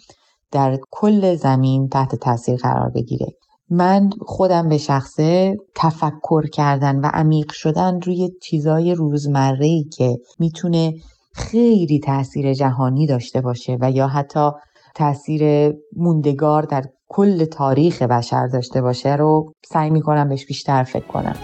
در 0.52 0.80
کل 0.92 1.36
زمین 1.36 1.90
تحت 1.90 2.16
تاثیر 2.16 2.56
قرار 2.56 2.90
بگیره. 2.90 3.28
من 3.70 4.10
خودم 4.22 4.70
به 4.70 4.78
شخصه 4.78 5.58
تفکر 5.76 6.50
کردن 6.50 7.00
و 7.00 7.10
عمیق 7.14 7.52
شدن 7.52 8.02
روی 8.02 8.30
چیزای 8.42 8.94
روزمره 8.94 9.84
که 9.84 10.18
می‌تونه 10.40 10.94
خیلی 11.34 12.00
تاثیر 12.00 12.54
جهانی 12.54 13.08
داشته 13.08 13.42
باشه 13.42 13.78
و 13.82 13.92
یا 13.92 14.08
حتی 14.08 14.52
تاثیر 15.00 15.74
موندگار 15.96 16.64
در 16.64 16.84
کل 17.08 17.46
تاریخ 17.46 18.02
بشر 18.02 18.48
داشته 18.48 18.82
باشه 18.82 19.16
رو 19.16 19.54
سعی 19.66 19.90
می‌کنم 19.90 20.30
بهش 20.30 20.46
بیشتر 20.46 20.84
فکر 20.84 21.08
کنم. 21.08 21.36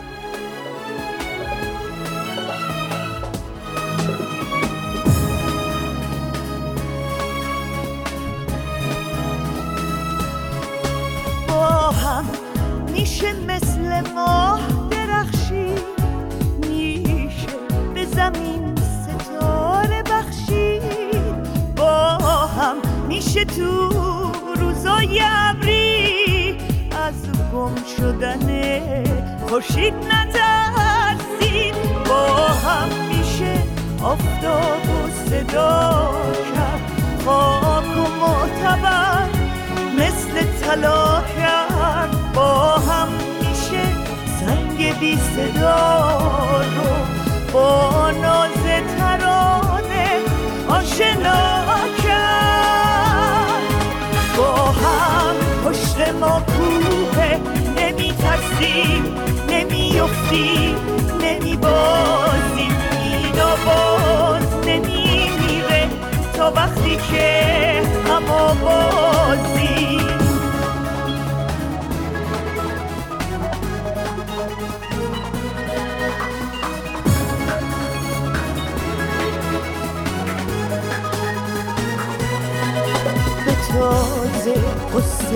تو 23.55 23.91
روزای 24.59 25.21
ابری 25.23 26.57
از 27.05 27.13
گم 27.53 27.75
شدن 27.97 28.47
خوشید 29.47 29.93
نترسید 29.93 31.75
با 32.09 32.25
هم 32.47 32.89
میشه 33.09 33.53
آفتاب 34.03 34.89
و 34.89 35.29
صدا 35.29 36.11
کرد. 36.55 36.81
خاک 37.25 37.97
و 37.97 38.09
معتبر 38.19 39.29
مثل 39.97 40.43
طلا 40.61 41.21
کرد. 41.21 42.33
با 42.33 42.77
هم 42.77 43.07
میشه 43.39 43.83
سنگ 44.39 44.99
بی 44.99 45.17
صدا 45.17 46.21
رو 46.61 46.93
با 47.53 48.11
ناز 48.11 48.63
ترانه 48.97 50.19
آشنا 50.69 51.65
ما 56.11 56.41
کوه 56.47 57.37
نمی 57.77 58.13
ترسیم 58.13 59.15
نمی 59.49 59.99
افتیم 59.99 60.75
نمی 61.21 61.57
بازیم 61.57 62.75
این 63.03 63.35
باز 63.65 64.67
نمی 64.67 65.29
میره 65.39 65.87
تا 66.37 66.51
وقتی 66.51 66.95
که 67.11 67.81
هم 68.09 68.23
بازیم 68.61 70.05
تازه 83.79 84.53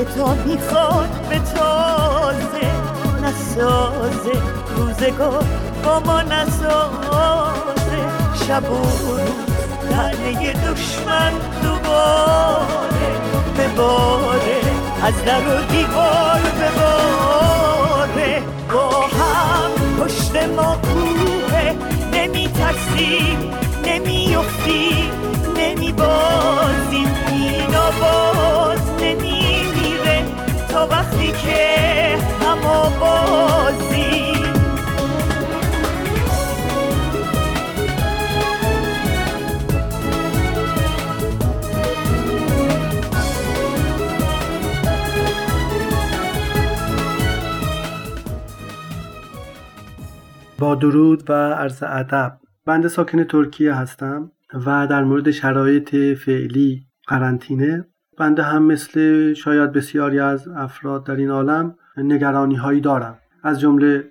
تا 0.04 0.34
می‌خواد 0.46 1.10
به 1.30 1.40
تازه 1.40 2.72
نسازه. 3.24 4.42
روزگار 4.78 5.46
با 5.84 6.00
ما 6.00 6.22
نسازه. 6.22 8.00
شب 8.48 8.72
و 8.72 8.76
روز 8.76 9.50
دشمن 10.72 11.32
دوباره 11.64 13.10
بباره 13.58 14.62
از 15.04 15.26
در 15.26 15.40
و 15.40 15.66
دیوار 15.72 16.42
بباره 16.62 18.42
با 18.74 19.02
هم 19.02 19.72
پشت 20.00 20.36
ما 20.36 20.76
کوه. 20.76 21.74
نمی 22.14 22.48
ترسیم 22.48 23.54
نمی 23.86 24.36
افتیم 24.36 25.12
نمی 25.58 25.92
بازیم 25.92 27.16
اینا 27.32 27.92
باز 28.02 28.82
نمیمیره 29.02 29.49
وقتی 30.88 31.32
که 31.32 32.18
همه 32.42 33.00
بازی. 33.00 34.30
با 50.60 50.76
درود 50.76 51.30
و 51.30 51.34
عرض 51.34 51.84
ادب. 51.84 52.40
بنده 52.66 52.88
ساکن 52.88 53.24
ترکیه 53.24 53.74
هستم 53.74 54.32
و 54.54 54.88
در 54.88 55.04
مورد 55.04 55.32
شرایط 55.32 55.96
فعلی 55.96 56.88
قرنطینه 57.08 57.86
بنده 58.20 58.44
هم 58.44 58.64
مثل 58.64 59.34
شاید 59.34 59.72
بسیاری 59.72 60.20
از 60.20 60.48
افراد 60.48 61.06
در 61.06 61.16
این 61.16 61.30
عالم 61.30 61.76
نگرانی 61.98 62.56
هایی 62.56 62.82
دارم. 62.82 63.18
از 63.44 63.60
جمله 63.60 64.04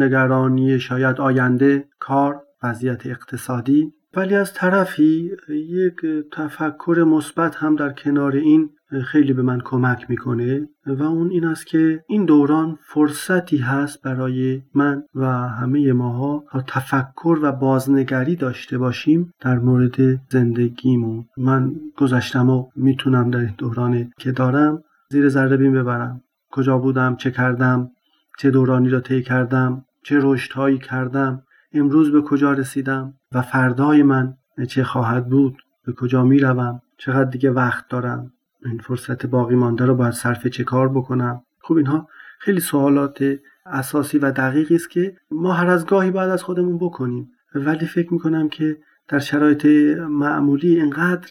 نگرانی 0.00 0.80
شاید 0.80 1.20
آینده 1.20 1.84
کار 1.98 2.42
وضعیت 2.62 3.06
اقتصادی. 3.06 3.92
ولی 4.14 4.34
از 4.34 4.54
طرفی 4.54 5.30
یک 5.48 5.94
تفکر 6.32 7.04
مثبت 7.08 7.54
هم 7.54 7.76
در 7.76 7.92
کنار 7.92 8.32
این 8.32 8.70
خیلی 9.00 9.32
به 9.32 9.42
من 9.42 9.60
کمک 9.60 10.10
می‌کنه 10.10 10.68
و 10.86 11.02
اون 11.02 11.30
این 11.30 11.44
است 11.44 11.66
که 11.66 12.04
این 12.08 12.24
دوران 12.24 12.78
فرصتی 12.82 13.56
هست 13.56 14.02
برای 14.02 14.62
من 14.74 15.02
و 15.14 15.26
همه 15.48 15.92
ماها 15.92 16.44
تا 16.50 16.62
تفکر 16.66 17.38
و 17.42 17.52
بازنگری 17.52 18.36
داشته 18.36 18.78
باشیم 18.78 19.32
در 19.40 19.58
مورد 19.58 20.20
زندگیمون. 20.30 21.24
من 21.36 21.74
گذشتم 21.96 22.50
و 22.50 22.66
می‌تونم 22.76 23.30
در 23.30 23.38
این 23.38 23.54
دورانی 23.58 24.10
که 24.18 24.32
دارم 24.32 24.82
زیر 25.10 25.28
ذره 25.28 25.56
بین 25.56 25.72
ببرم. 25.72 26.20
کجا 26.50 26.78
بودم 26.78 27.16
چه 27.16 27.30
کردم 27.30 27.90
چه 28.38 28.50
دورانی 28.50 28.88
را 28.88 29.00
طی 29.00 29.22
کردم 29.22 29.84
چه 30.04 30.18
رشدهایی 30.22 30.78
کردم 30.78 31.42
امروز 31.72 32.12
به 32.12 32.22
کجا 32.22 32.52
رسیدم 32.52 33.14
و 33.32 33.42
فردای 33.42 34.02
من 34.02 34.34
چه 34.68 34.84
خواهد 34.84 35.28
بود 35.28 35.62
به 35.86 35.92
کجا 35.92 36.24
می 36.24 36.38
روم 36.38 36.80
چقدر 36.98 37.30
دیگه 37.30 37.50
وقت 37.50 37.88
دارم. 37.88 38.32
این 38.64 38.78
فرصت 38.78 39.26
باقی 39.26 39.54
مانده 39.54 39.86
رو 39.86 39.94
باید 39.94 40.12
صرف 40.12 40.46
چه 40.46 40.64
کار 40.64 40.88
بکنم؟ 40.88 41.42
خب 41.60 41.74
اینها 41.74 42.08
خیلی 42.38 42.60
سوالات 42.60 43.38
اساسی 43.66 44.18
و 44.18 44.30
دقیقی 44.30 44.74
است 44.74 44.90
که 44.90 45.16
ما 45.30 45.52
هر 45.52 45.66
از 45.66 45.86
گاهی 45.86 46.10
باید 46.10 46.30
از 46.30 46.42
خودمون 46.42 46.78
بکنیم. 46.78 47.30
ولی 47.54 47.86
فکر 47.86 48.12
می‌کنم 48.12 48.48
که 48.48 48.76
در 49.08 49.18
شرایط 49.18 49.66
معمولی 49.96 50.80
انقدر 50.80 51.28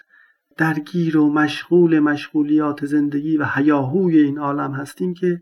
درگیر 0.57 1.17
و 1.17 1.33
مشغول 1.33 1.99
مشغولیات 1.99 2.85
زندگی 2.85 3.37
و 3.37 3.45
هیاهوی 3.55 4.19
این 4.19 4.39
عالم 4.39 4.71
هستیم 4.71 5.13
که 5.13 5.41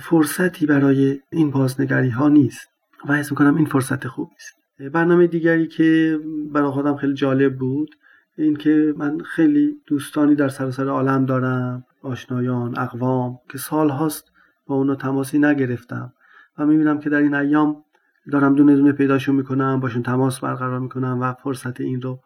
فرصتی 0.00 0.66
برای 0.66 1.20
این 1.30 1.50
بازنگری 1.50 2.10
ها 2.10 2.28
نیست 2.28 2.68
و 3.08 3.16
حس 3.16 3.30
می‌کنم 3.30 3.56
این 3.56 3.66
فرصت 3.66 4.06
خوبی 4.06 4.34
است. 4.36 4.56
برنامه 4.92 5.26
دیگری 5.26 5.66
که 5.66 6.20
برای 6.52 6.70
خودم 6.70 6.96
خیلی 6.96 7.14
جالب 7.14 7.58
بود 7.58 7.96
این 8.38 8.56
که 8.56 8.94
من 8.96 9.18
خیلی 9.18 9.82
دوستانی 9.86 10.34
در 10.34 10.48
سراسر 10.48 10.88
عالم 10.88 11.26
دارم 11.26 11.84
آشنایان 12.02 12.78
اقوام 12.78 13.38
که 13.48 13.58
سال 13.58 13.90
هاست 13.90 14.32
با 14.66 14.74
اونا 14.74 14.94
تماسی 14.94 15.38
نگرفتم 15.38 16.12
و 16.58 16.66
می‌بینم 16.66 16.98
که 16.98 17.10
در 17.10 17.18
این 17.18 17.34
ایام 17.34 17.84
دارم 18.32 18.54
دونه 18.54 18.76
دونه 18.76 18.92
پیداشون 18.92 19.34
می‌کنم 19.34 19.80
باشون 19.80 20.02
تماس 20.02 20.40
برقرار 20.40 20.80
می‌کنم 20.80 21.18
و 21.20 21.32
فرصت 21.32 21.80
این 21.80 22.02
رو 22.02 22.20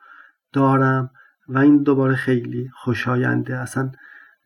دارم 0.52 1.10
و 1.48 1.58
این 1.58 1.82
دوباره 1.82 2.14
خیلی 2.14 2.70
خوشاینده. 2.74 3.56
اصلا 3.56 3.90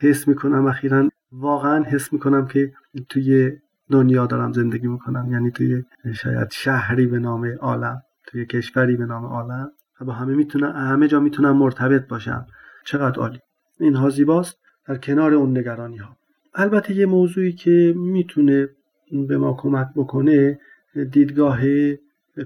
حس 0.00 0.28
می‌کنم 0.28 0.66
اخیرا 0.66 1.08
واقعا 1.32 1.84
حس 1.84 2.12
می‌کنم 2.12 2.46
که 2.46 2.72
توی 3.08 3.52
دنیا 3.90 4.26
دارم 4.26 4.52
زندگی 4.52 4.86
می‌کنم. 4.86 5.32
یعنی 5.32 5.50
توی 5.50 5.84
شاید 6.14 6.50
شهری 6.50 7.06
به 7.06 7.18
نام 7.18 7.46
عالم 7.60 8.02
توی 8.26 8.46
کشوری 8.46 8.96
به 8.96 9.06
نام 9.06 9.24
عالم. 9.24 9.70
و 10.00 10.04
با 10.04 10.12
همه 10.12 10.34
می‌تونم 10.34 10.72
همه 10.72 11.08
جا 11.08 11.20
می‌تونم 11.20 11.56
مرتبط 11.56 12.08
باشم 12.08 12.46
چقدر 12.84 13.20
عالی. 13.20 13.38
اینها 13.80 14.10
زیباست 14.10 14.58
در 14.88 14.96
کنار 14.96 15.34
اون 15.34 15.58
نگرانی 15.58 15.96
ها 15.96 16.16
البته 16.54 16.94
یه 16.94 17.06
موضوعی 17.06 17.52
که 17.52 17.94
می‌تونه 17.96 18.68
به 19.28 19.38
ما 19.38 19.56
کمک 19.58 19.88
بکنه 19.96 20.58
دیدگاه 21.10 21.60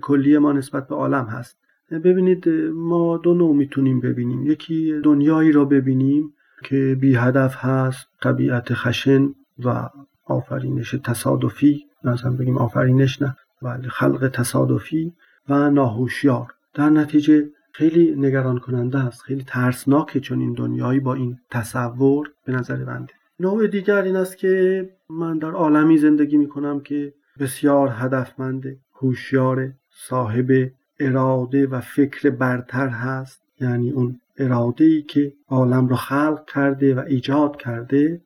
کلی 0.03 0.39
ما 0.39 0.53
نسبت 0.53 0.89
به 0.89 0.95
عالم 0.95 1.25
هست. 1.25 1.57
ببینید 1.91 2.49
ما 2.75 3.17
دو 3.17 3.35
نوع 3.35 3.57
می‌تونیم 3.57 4.01
ببینیم. 4.01 4.47
یکی 4.47 5.01
دنیایی 5.05 5.53
را 5.53 5.65
ببینیم 5.65 6.33
که 6.65 6.97
بی 7.01 7.15
هدف 7.15 7.57
هست 7.57 8.09
طبیعت 8.23 8.75
خشن 8.75 9.35
و 9.65 9.89
آفرینش 10.27 10.91
تصادفی. 11.05 11.87
مثلا 12.05 12.31
بگیم 12.31 12.59
آفرینش 12.59 13.23
نه 13.23 13.37
ولی 13.63 13.89
خلق 13.89 14.29
تصادفی 14.29 15.13
و 15.49 15.71
ناهوشیار. 15.71 16.47
در 16.75 16.91
نتیجه 16.91 17.49
خیلی 17.73 18.15
نگران 18.17 18.59
کننده 18.59 18.99
است 18.99 19.23
خیلی 19.23 19.45
ترسناکه 19.47 20.21
چون 20.21 20.41
این 20.41 20.53
دنیایی 20.53 21.01
با 21.01 21.15
این 21.15 21.39
تصور 21.51 22.31
به 22.45 22.53
نظر 22.53 22.85
بنده 22.85 23.13
نوع 23.41 23.67
دیگر 23.67 24.03
این 24.03 24.17
است 24.17 24.39
که 24.39 24.89
من 25.11 25.39
در 25.39 25.51
عالمی 25.51 25.99
زندگی 25.99 26.37
می 26.37 26.49
کنم 26.49 26.81
که 26.81 27.15
بسیار 27.39 27.89
هدفمند 27.93 28.77
هوشیار 28.95 29.73
صاحب 29.91 30.71
اراده 31.01 31.67
و 31.67 31.81
فکر 31.81 32.31
برتر 32.31 32.89
هست. 32.89 33.43
یعنی 33.61 33.91
اون 33.91 34.21
اراده 34.39 34.85
ای 34.85 35.03
که 35.03 35.33
عالم 35.49 35.89
را 35.89 35.97
خلق 35.97 36.45
کرده 36.55 36.95
و 36.95 36.99
ایجاد 36.99 37.57
کرده 37.57 38.21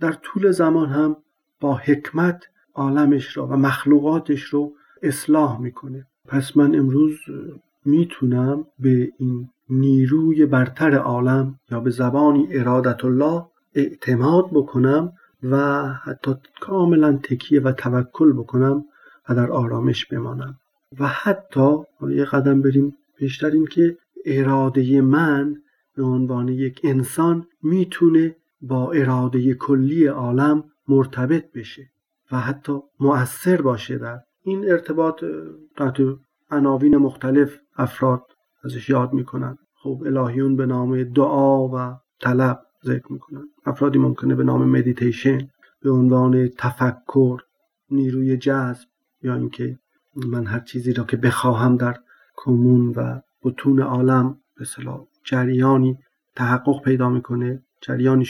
در 0.00 0.12
طول 0.12 0.50
زمان 0.50 0.88
هم 0.88 1.16
با 1.60 1.76
حکمت 1.76 2.48
عالمش 2.74 3.36
را 3.36 3.46
و 3.46 3.52
مخلوقاتش 3.52 4.42
رو 4.42 4.72
اصلاح 5.02 5.60
می‌کنه. 5.60 6.06
پس 6.26 6.56
من 6.56 6.74
امروز 6.74 7.18
می‌تونم 7.84 8.64
به 8.78 9.12
این 9.18 9.48
نیروی 9.70 10.46
برتر 10.46 10.94
عالم 10.94 11.58
یا 11.70 11.80
به 11.80 11.90
زبانی 11.90 12.48
ارادت 12.50 13.04
الله 13.04 13.44
اعتماد 13.74 14.50
بکنم 14.52 15.12
و 15.42 15.84
حتی 15.92 16.34
کاملا 16.60 17.18
تکیه 17.22 17.60
و 17.60 17.72
توکل 17.72 18.32
بکنم 18.32 18.84
و 19.28 19.34
در 19.34 19.50
آرامش 19.50 20.06
بمانم. 20.06 20.54
و 21.00 21.06
حتی 21.06 21.76
یه 22.10 22.24
قدم 22.24 22.62
بریم 22.62 22.96
بیشتر 23.18 23.50
این 23.50 23.66
که 23.66 23.96
اراده 24.26 25.00
من 25.00 25.56
به 25.96 26.02
عنوان 26.02 26.48
یک 26.48 26.80
انسان 26.84 27.46
می‌تونه 27.62 28.36
با 28.62 28.92
اراده 28.92 29.54
کلی 29.54 30.06
عالم 30.06 30.64
مرتبط 30.88 31.52
بشه 31.52 31.82
و 32.32 32.36
حتی 32.36 32.80
مؤثر 33.00 33.62
باشه 33.62 33.98
در 33.98 34.20
این 34.44 34.70
ارتباط. 34.70 35.24
تحت 35.76 36.00
عناوین 36.50 36.96
مختلف 36.96 37.58
افراد 37.76 38.22
ازش 38.64 38.90
یاد 38.90 39.12
می‌کنن 39.12 39.58
خب 39.74 40.02
الهیون 40.06 40.56
به 40.56 40.66
نام 40.66 41.02
دعا 41.02 41.68
و 41.68 41.98
طلب 42.20 42.60
ذکر 42.84 43.12
می‌کنن 43.12 43.42
افرادی 43.66 43.98
ممکنه 43.98 44.34
به 44.34 44.44
نام 44.44 44.68
مدیتیشن 44.68 45.48
به 45.82 45.90
عنوان 45.90 46.48
تفکر 46.58 47.42
نیروی 47.90 48.36
جذب 48.36 48.88
یا 49.22 49.34
اینکه 49.34 49.78
من 50.16 50.46
هر 50.46 50.60
چیزی 50.60 50.92
را 50.92 51.04
که 51.04 51.16
بخواهم 51.16 51.76
در 51.76 51.96
کمون 52.36 52.88
و 52.96 53.20
بتون 53.42 53.80
عالم 53.80 54.38
به 54.56 54.64
جریانی 55.24 55.98
تحقق 56.36 56.82
پیدا 56.82 57.08
می‌کنه. 57.08 57.62
جریانی 57.80 58.24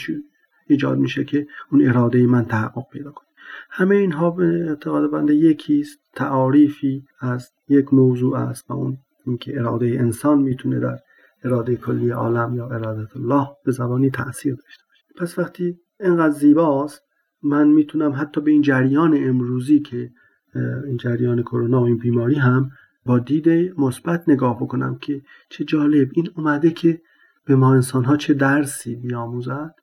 ایجاد 0.67 0.97
میشه 0.97 1.23
که 1.23 1.47
اون 1.71 1.87
اراده 1.87 2.27
من 2.27 2.45
تحقق 2.45 2.89
پیدا 2.91 3.11
کنه. 3.11 3.27
همه 3.73 3.95
اینها 3.95 4.31
به 4.31 4.65
اعتقاد 4.69 5.11
بنده 5.11 5.35
یکیست 5.35 5.99
تعاریفی 6.13 7.05
از 7.19 7.51
یک 7.67 7.93
موضوع 7.93 8.37
است 8.37 8.69
و 8.69 8.73
اون 8.73 8.97
اینکه 9.25 9.59
اراده 9.59 9.85
انسان 9.85 10.41
می‌تونه 10.41 10.79
در 10.79 10.99
اراده 11.43 11.75
کلی 11.75 12.09
عالم 12.09 12.55
یا 12.55 12.65
اراده 12.65 13.07
الله 13.15 13.47
به 13.65 13.71
زبانی 13.71 14.09
تاثیر 14.09 14.55
داشته 14.55 14.83
باشه. 14.87 15.03
پس 15.17 15.39
وقتی 15.39 15.79
اینقدر 15.99 16.33
زیباست 16.33 17.01
من 17.43 17.67
می‌تونم 17.67 18.13
حتی 18.15 18.41
به 18.41 18.51
این 18.51 18.61
جریان 18.61 19.17
امروزی 19.17 19.79
که 19.79 20.11
این 20.85 20.97
جریان 20.97 21.41
کرونا 21.41 21.81
و 21.81 21.85
این 21.85 21.97
بیماری 21.97 22.35
هم 22.35 22.69
با 23.05 23.19
دید 23.19 23.49
مثبت 23.79 24.29
نگاه 24.29 24.63
بکنم 24.63 24.97
که 24.97 25.21
چه 25.49 25.63
جالب. 25.63 26.09
این 26.13 26.29
اومده 26.37 26.71
که 26.71 27.01
به 27.45 27.55
ما 27.55 27.73
انسان 27.73 28.03
ها 28.03 28.17
چه 28.17 28.33
درسی 28.33 28.95
بیاموزد 28.95 29.75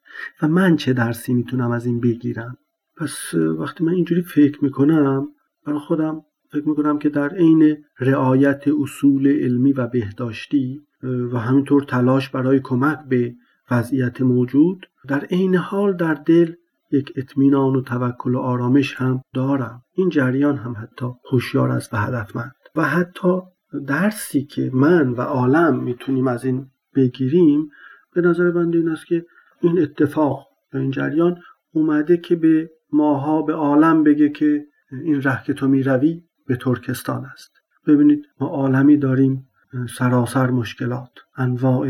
و 0.43 0.49
من 0.49 0.77
چه 0.77 0.93
درسی 0.93 1.35
می‌تونم 1.35 1.71
از 1.71 1.87
این 1.87 2.01
بگیرم. 2.01 2.57
پس 2.99 3.35
وقتی 3.35 3.85
من 3.85 3.93
اینجوری 3.93 4.23
فکر 4.23 4.65
می‌کنم 4.65 5.29
برای 5.67 5.79
خودم 5.79 6.23
فکر 6.53 6.69
می‌کنم 6.69 6.99
که 6.99 7.09
در 7.09 7.29
عین 7.29 7.77
رعایت 8.01 8.65
اصول 8.83 9.27
علمی 9.27 9.73
و 9.73 9.87
بهداشتی 9.87 10.81
و 11.03 11.39
همینطور 11.39 11.83
تلاش 11.83 12.29
برای 12.29 12.61
کمک 12.61 12.99
به 13.09 13.35
وضعیت 13.71 14.21
موجود 14.21 14.87
در 15.09 15.25
عین 15.25 15.55
حال 15.55 15.97
در 15.97 16.15
دل 16.15 16.53
یک 16.93 17.13
اطمینان 17.17 17.77
و 17.77 17.81
توکل 17.81 18.35
و 18.35 18.39
آرامش 18.39 18.95
هم 18.95 19.23
دارم. 19.35 19.83
این 19.95 20.09
جریان 20.09 20.57
هم 20.57 20.77
حتی 20.83 21.07
هوشیار 21.31 21.71
است 21.71 21.95
و 21.95 21.97
هدفمند. 21.97 22.53
و 22.77 22.83
حتی 22.83 23.41
درسی 23.87 24.45
که 24.45 24.71
من 24.75 25.09
و 25.09 25.21
عالم 25.21 25.83
می‌تونیم 25.83 26.29
از 26.29 26.45
این 26.45 26.67
بگیریم 26.95 27.71
به 28.15 28.21
نظر 28.21 28.51
بنده 28.51 28.79
این 28.79 28.89
است 28.89 29.07
که 29.07 29.27
این 29.61 29.83
اتفاق 29.83 30.47
یا 30.73 30.81
این 30.81 30.91
جریان 30.91 31.37
اومده 31.73 32.17
که 32.17 32.37
به 32.37 32.71
ماها 32.93 33.43
به 33.43 33.53
عالم 33.53 34.05
بگه 34.05 34.29
که 34.29 34.67
این 35.05 35.23
ره 35.23 35.43
که 35.43 35.55
تو 35.55 35.69
می‌روی 35.69 36.23
به 36.47 36.57
ترکستان 36.57 37.25
است. 37.25 37.51
ببینید 37.87 38.25
ما 38.41 38.49
عالمی 38.49 38.97
داریم 38.97 39.49
سراسر 39.99 40.51
مشکلات 40.51 41.11
انواع 41.37 41.89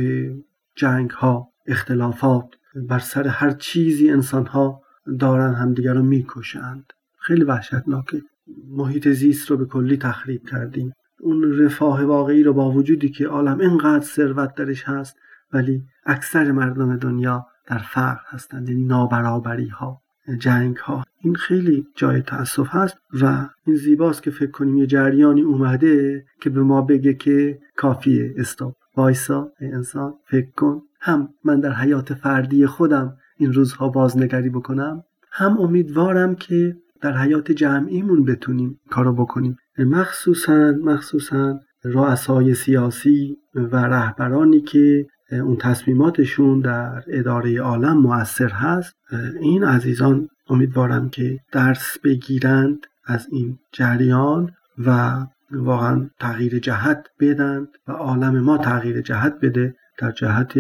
جنگ 0.77 1.11
ها 1.11 1.49
اختلافات. 1.67 2.49
بر 2.89 2.99
سر 2.99 3.27
هر 3.27 3.51
چیزی 3.51 4.11
انسان 4.11 4.47
ها 4.47 4.83
دارن 5.21 5.55
همدیگر 5.55 5.95
رو 5.95 6.03
می‌کشند. 6.03 6.93
خیلی 7.19 7.45
وحشتناکه. 7.45 8.23
محیط 8.69 9.09
زیست 9.09 9.51
رو 9.51 9.57
به 9.57 9.65
کلی 9.65 9.97
تخریب 9.97 10.49
کردیم. 10.49 10.93
اون 11.21 11.59
رفاه 11.59 12.05
واقعی 12.05 12.43
رو 12.43 12.53
با 12.53 12.71
وجودی 12.71 13.09
که 13.09 13.27
عالم 13.27 13.61
اینقدر 13.61 14.05
ثروت 14.05 14.55
درش 14.55 14.85
هست 14.85 15.17
ولی 15.53 15.83
اکثر 16.07 16.53
مردم 16.53 16.97
دنیا 16.97 17.47
در 17.67 17.79
فقر 17.79 18.21
هستند 18.27 18.69
یعنی 18.69 18.85
نابرابری 18.85 19.69
ها 19.69 20.03
جنگ 20.39 20.77
ها 20.77 21.05
این 21.23 21.35
خیلی 21.35 21.87
جای 21.95 22.23
تاسف 22.23 22.69
هست 22.71 22.97
و 23.23 23.49
این 23.67 23.77
زیباست 23.77 24.23
که 24.23 24.31
فکر 24.31 24.51
کنیم 24.51 24.77
یه 24.77 24.87
جریانی 24.87 25.43
اومده 25.43 26.25
که 26.41 26.51
به 26.51 26.63
ما 26.63 26.83
بگه 26.83 27.15
که 27.15 27.59
کافیه. 27.77 28.35
استاپ. 28.37 28.75
وایسا 28.97 29.53
انسان 29.61 30.15
فکر 30.31 30.51
کن. 30.57 30.83
هم 31.01 31.29
من 31.45 31.61
در 31.61 31.73
حیات 31.73 32.15
فردی 32.15 32.67
خودم 32.67 33.17
این 33.37 33.53
روزها 33.53 33.89
بازنگری 33.89 34.51
بکنم 34.51 35.03
هم 35.33 35.59
امیدوارم 35.59 36.35
که 36.35 36.77
در 37.01 37.17
حیات 37.17 37.53
جمعیمون 37.53 38.25
بتونیم 38.25 38.81
کارو 38.91 39.13
بکنیم. 39.13 39.57
مخصوصا 39.79 40.75
مخصوصا 40.85 41.61
رؤسای 41.85 42.55
سیاسی 42.55 43.37
و 43.55 43.77
رهبرانی 43.77 44.61
که 44.61 45.07
اون 45.33 45.57
تصمیماتشون 45.57 46.61
در 46.61 47.05
اداره 47.07 47.61
عالم 47.61 47.99
مؤثر 47.99 48.49
هست. 48.49 48.95
این 49.41 49.65
عزیزان 49.65 50.29
امیدوارم 50.49 51.09
که 51.09 51.41
درس 51.53 51.99
بگیرند 52.05 52.87
از 53.07 53.27
این 53.33 53.59
جریان 53.73 54.53
و 54.87 55.19
واقعا 55.51 56.11
تغییر 56.21 56.59
جهت 56.59 57.07
بدند 57.21 57.69
و 57.89 57.93
عالم 57.93 58.39
ما 58.39 58.59
تغییر 58.59 59.01
جهت 59.01 59.41
بده 59.43 59.75
در 59.99 60.13
جهت 60.13 60.53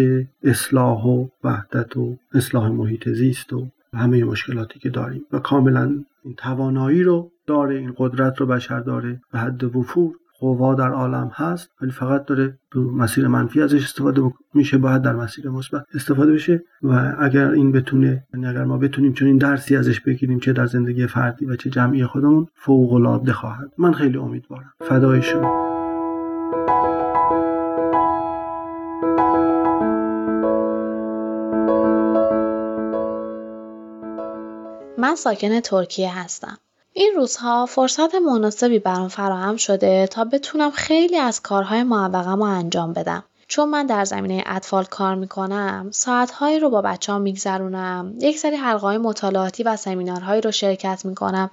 اصلاح 0.42 1.04
و 1.04 1.28
وحدت 1.44 1.96
و 1.96 2.16
اصلاح 2.34 2.68
محیط 2.68 3.08
زیست 3.08 3.52
و 3.52 3.66
همه 3.94 4.24
مشکلاتی 4.24 4.78
که 4.78 4.90
داریم. 4.90 5.22
و 5.32 5.38
کاملا 5.38 6.04
این 6.24 6.34
توانایی 6.34 7.02
رو 7.02 7.30
داره 7.46 7.78
این 7.78 7.94
قدرت 7.96 8.40
رو 8.40 8.46
بشر 8.46 8.80
داره 8.80 9.20
به 9.32 9.38
حد 9.38 9.76
وفور. 9.76 10.14
قوا 10.38 10.74
در 10.74 10.90
عالم 10.90 11.30
هست 11.34 11.70
ولی 11.82 11.90
فقط 11.90 12.24
داره 12.24 12.58
به 12.72 12.80
مسیر 12.80 13.28
منفی 13.28 13.62
ازش 13.62 13.84
استفاده 13.84 14.22
میشه 14.54 14.78
باید 14.78 15.02
در 15.02 15.12
مسیر 15.12 15.50
مثبت 15.50 15.84
استفاده 15.94 16.32
بشه 16.32 16.62
و 16.82 17.14
اگر 17.20 17.50
این 17.50 17.72
بتونه 17.72 18.26
یعنی 18.34 18.46
اگر 18.46 18.64
ما 18.64 18.78
بتونیم 18.78 19.12
چون 19.12 19.28
این 19.28 19.38
درسی 19.38 19.76
ازش 19.76 20.00
بگیریم 20.00 20.38
چه 20.40 20.52
در 20.52 20.66
زندگی 20.66 21.06
فردی 21.06 21.46
و 21.46 21.56
چه 21.56 21.70
جمعی 21.70 22.04
خودمون 22.04 22.46
فوق 22.54 22.92
العاده 22.92 23.32
خواهد. 23.32 23.72
من 23.78 23.92
خیلی 23.92 24.18
امیدوارم. 24.18 24.72
فدای 24.80 25.22
شما. 25.22 25.68
من 34.98 35.14
ساکن 35.14 35.60
ترکیه 35.60 36.18
هستم. 36.18 36.58
این 36.98 37.12
روزها 37.16 37.66
فرصت 37.66 38.14
مناسبی 38.14 38.78
برام 38.78 39.08
فراهم 39.08 39.56
شده 39.56 40.06
تا 40.06 40.24
بتونم 40.24 40.70
خیلی 40.70 41.16
از 41.16 41.42
کارهای 41.42 41.82
معوقم 41.82 42.36
رو 42.36 42.42
انجام 42.42 42.92
بدم. 42.92 43.24
چون 43.48 43.68
من 43.68 43.86
در 43.86 44.04
زمینه 44.04 44.42
اطفال 44.46 44.84
کار 44.84 45.14
می‌کنم 45.14 45.88
ساعتهایی 45.92 46.60
رو 46.60 46.70
با 46.70 46.82
بچه 46.82 47.12
ها 47.12 47.18
میگذرونم 47.18 48.14
یک 48.20 48.38
سری 48.38 48.56
حلقه 48.56 48.98
مطالعاتی 48.98 49.62
و 49.62 49.76
سمینارهایی 49.76 50.40
رو 50.40 50.50
شرکت 50.50 51.04
می‌کنم 51.04 51.50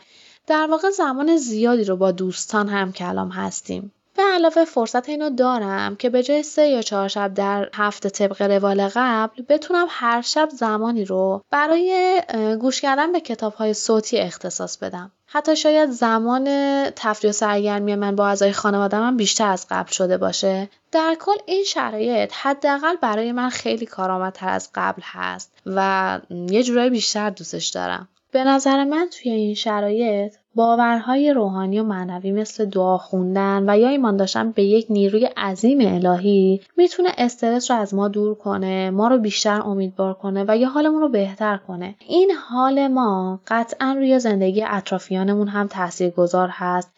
در 0.48 0.68
واقع 0.72 0.90
زمان 0.90 1.38
زیادی 1.38 1.84
رو 1.84 1.96
با 1.96 2.12
دوستان 2.12 2.68
هم 2.70 2.92
کلام 2.92 3.30
هستیم 3.30 3.92
به 4.16 4.24
علاوه 4.24 4.66
فرصت 4.66 5.10
اینو 5.10 5.30
دارم 5.30 5.96
که 5.96 6.10
به 6.10 6.24
جای 6.24 6.44
سه 6.44 6.68
یا 6.68 6.82
چهار 6.82 7.08
شب 7.08 7.34
در 7.34 7.70
هفته 7.74 8.10
طبق 8.10 8.42
روال 8.42 8.90
قبل 8.96 9.44
بتونم 9.50 9.88
هر 9.90 10.22
شب 10.22 10.50
زمانی 10.50 11.06
رو 11.06 11.42
برای 11.52 12.22
گوش 12.60 12.82
کردن 12.82 13.12
به 13.12 13.20
کتاب 13.20 13.54
های 13.54 13.74
صوتی 13.74 14.18
اختصاص 14.18 14.78
بدم. 14.78 15.12
حتی 15.28 15.56
شاید 15.56 15.90
زمان 15.90 16.46
تفریح 16.90 17.30
و 17.30 17.34
سرگرمی 17.34 17.96
من 17.96 18.16
با 18.16 18.28
اعضای 18.28 18.52
خانواده 18.52 19.00
من 19.00 19.18
بیشتر 19.18 19.48
از 19.48 19.66
قبل 19.70 19.92
شده 19.92 20.18
باشه 20.18 20.70
در 20.92 21.16
کل 21.20 21.38
این 21.46 21.64
شرایط 21.64 22.34
حداقل 22.34 22.96
برای 23.02 23.32
من 23.32 23.50
خیلی 23.50 23.86
کارآمدتر 23.86 24.50
از 24.50 24.70
قبل 24.76 25.02
هست 25.06 25.52
و 25.66 26.20
یه 26.30 26.64
جورایی 26.64 26.90
بیشتر 26.90 27.30
دوستش 27.30 27.68
دارم 27.68 28.08
به 28.32 28.44
نظر 28.44 28.84
من 28.84 29.10
توی 29.12 29.32
این 29.32 29.56
شرایط 29.56 30.34
باورهای 30.56 31.34
روحانی 31.34 31.80
و 31.80 31.84
معنوی 31.84 32.32
مثل 32.32 32.66
دعا 32.66 32.98
خوندن 32.98 33.70
و 33.70 33.78
یا 33.78 33.90
ایمان 33.90 34.18
داشتن 34.18 34.52
به 34.52 34.64
یک 34.64 34.86
نیروی 34.90 35.26
عظیم 35.26 35.78
الهی 35.82 36.62
می‌تونه 36.78 37.10
استرس 37.18 37.72
رو 37.72 37.78
از 37.78 37.94
ما 37.94 38.08
دور 38.08 38.36
کنه 38.36 38.90
ما 38.90 39.08
رو 39.08 39.18
بیشتر 39.18 39.62
امیدوار 39.62 40.14
کنه 40.14 40.46
و 40.48 40.58
یا 40.58 40.70
حالمون 40.70 41.02
رو 41.02 41.10
بهتر 41.10 41.58
کنه. 41.58 41.96
این 42.08 42.32
حال 42.50 42.88
ما 42.88 43.40
قطعا 43.48 43.96
روی 43.98 44.20
زندگی 44.20 44.64
اطرافیانمون 44.64 45.48
هم 45.48 45.70
گذار 46.18 46.50
هست 46.52 46.92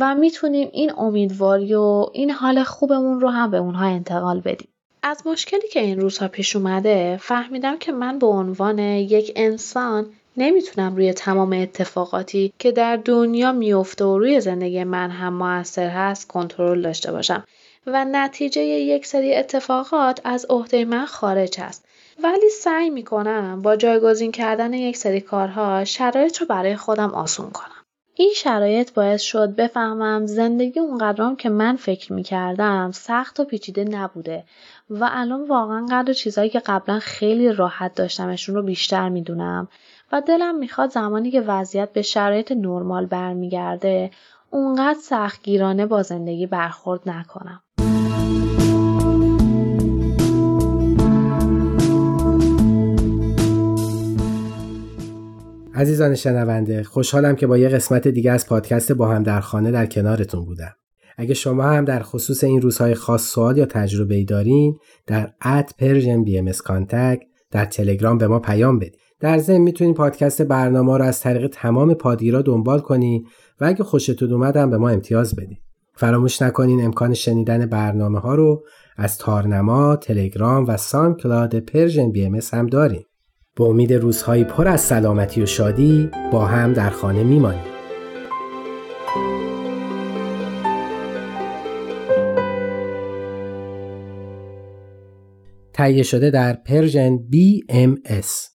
و 0.00 0.14
می‌تونیم 0.14 0.68
این 0.72 0.92
امیدواری 0.98 1.74
و 1.74 2.06
این 2.12 2.30
حال 2.30 2.62
خوبمون 2.62 3.20
رو 3.20 3.28
هم 3.28 3.50
به 3.50 3.56
اونها 3.56 3.86
انتقال 3.86 4.40
بدیم. 4.40 4.68
از 5.02 5.26
مشکلی 5.26 5.68
که 5.72 5.80
این 5.80 6.00
روزها 6.00 6.28
پیش 6.28 6.56
اومده 6.56 7.18
فهمیدم 7.20 7.78
که 7.78 7.92
من 7.92 8.18
به 8.18 8.26
عنوان 8.26 8.78
یک 8.78 9.32
انسان 9.36 10.06
نمی‌تونم 10.36 10.96
روی 10.96 11.12
تمام 11.12 11.52
اتفاقاتی 11.52 12.52
که 12.58 12.72
در 12.72 12.96
دنیا 12.96 13.52
میفته 13.52 14.04
و 14.04 14.18
روی 14.18 14.40
زندگی 14.40 14.84
من 14.84 15.10
هم 15.10 15.34
موثر 15.34 15.88
هست 15.88 16.28
کنترل 16.28 16.82
داشته 16.82 17.12
باشم. 17.12 17.44
و 17.86 18.04
نتیجه 18.04 18.60
یک 18.62 19.06
سری 19.06 19.34
اتفاقات 19.34 20.20
از 20.24 20.46
عهده 20.50 20.84
من 20.84 21.06
خارج 21.06 21.56
است. 21.58 21.84
ولی 22.22 22.48
سعی 22.48 22.90
می‌کنم 22.90 23.62
با 23.62 23.76
جایگزین 23.76 24.32
کردن 24.32 24.72
یک 24.72 24.96
سری 24.96 25.20
کارها 25.20 25.84
شرایط 25.84 26.38
رو 26.38 26.46
برای 26.46 26.76
خودم 26.76 27.10
آسون 27.10 27.50
کنم. 27.50 27.82
این 28.14 28.32
شرایط 28.36 28.92
باعث 28.92 29.22
شد 29.22 29.54
بفهمم 29.54 30.26
زندگی 30.26 30.80
اونقدرام 30.80 31.36
که 31.36 31.48
من 31.48 31.76
فکر 31.76 32.12
می‌کردم 32.12 32.90
سخت 32.94 33.40
و 33.40 33.44
پیچیده 33.44 33.84
نبوده 33.84 34.44
و 34.90 35.08
الان 35.12 35.48
واقعا 35.48 35.86
قدر 35.90 36.12
چیزهایی 36.12 36.50
که 36.50 36.60
قبلا 36.60 36.98
خیلی 36.98 37.52
راحت 37.52 37.94
داشتمشون 37.94 38.54
رو 38.54 38.62
بیشتر 38.62 39.08
می‌دونم. 39.08 39.68
و 40.12 40.20
دلم 40.20 40.58
می‌خواد 40.58 40.90
زمانی 40.90 41.30
که 41.30 41.40
وضعیت 41.40 41.92
به 41.92 42.02
شرایط 42.02 42.52
نرمال 42.52 43.06
برمیگرده 43.06 44.10
اونقدر 44.50 44.98
سختگیرانه 45.02 45.86
با 45.86 46.02
زندگی 46.02 46.46
برخورد 46.46 47.00
نکنم. 47.06 47.62
عزیزان 55.74 56.14
شنونده 56.14 56.82
خوشحالم 56.82 57.36
که 57.36 57.46
با 57.46 57.58
یه 57.58 57.68
قسمت 57.68 58.08
دیگه 58.08 58.32
از 58.32 58.46
پادکست 58.46 58.92
با 58.92 59.08
هم 59.08 59.22
در 59.22 59.40
خانه 59.40 59.70
در 59.70 59.86
کنارتون 59.86 60.44
بودم. 60.44 60.72
اگه 61.16 61.34
شما 61.34 61.64
هم 61.64 61.84
در 61.84 62.02
خصوص 62.02 62.44
این 62.44 62.60
روزهای 62.60 62.94
خاص 62.94 63.22
سوال 63.22 63.58
یا 63.58 63.66
تجربه 63.66 64.14
ای 64.14 64.24
دارین 64.24 64.78
در 65.06 65.32
at 65.44 65.74
Persian 65.78 66.24
BMS 66.24 66.84
در 67.50 67.64
تلگرام 67.64 68.18
به 68.18 68.28
ما 68.28 68.38
پیام 68.38 68.78
بدید. 68.78 69.01
در 69.22 69.38
ضمن 69.38 69.58
می‌تونید 69.58 69.94
پادکست 69.96 70.42
برنامه 70.42 70.98
رو 70.98 71.04
از 71.04 71.20
طریق 71.20 71.46
تمام 71.46 71.94
پادگیرا 71.94 72.42
دنبال 72.42 72.80
کنید 72.80 73.26
و 73.60 73.64
اگه 73.64 73.84
خوشتون 73.84 74.32
اومد 74.32 74.70
به 74.70 74.76
ما 74.76 74.88
امتیاز 74.88 75.36
بدید. 75.36 75.58
فراموش 75.94 76.42
نکنین 76.42 76.84
امکان 76.84 77.14
شنیدن 77.14 77.66
برنامه 77.66 78.18
ها 78.18 78.34
رو 78.34 78.64
از 78.96 79.18
تارنما، 79.18 79.96
تلگرام 79.96 80.64
و 80.68 80.76
SoundCloud 80.76 81.58
Persian 81.58 82.12
BMS 82.12 82.38
هم 82.52 82.66
داریم. 82.66 83.04
با 83.56 83.66
امید 83.66 83.92
روزهایی 83.92 84.44
پر 84.44 84.68
از 84.68 84.80
سلامتی 84.80 85.42
و 85.42 85.46
شادی 85.46 86.10
با 86.32 86.44
هم 86.44 86.72
در 86.72 86.90
خانه 86.90 87.24
میمانیم. 87.24 87.60
تهیه 95.72 96.02
شده 96.02 96.30
در 96.30 96.52
پرژن 96.52 97.16
BMS 97.16 98.52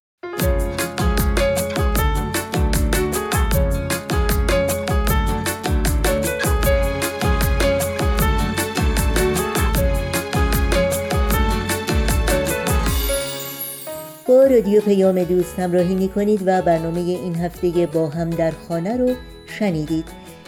رادیو 14.58 14.80
پیام 14.80 15.24
دوست 15.24 15.58
همراهی 15.58 15.94
می 15.94 16.08
کنید 16.08 16.42
و 16.46 16.62
برنامه 16.62 17.00
این 17.00 17.34
هفته 17.34 17.86
با 17.86 18.08
هم 18.08 18.30
در 18.30 18.50
خانه 18.68 18.96
رو 18.96 19.14
شنیدید. 19.46 20.04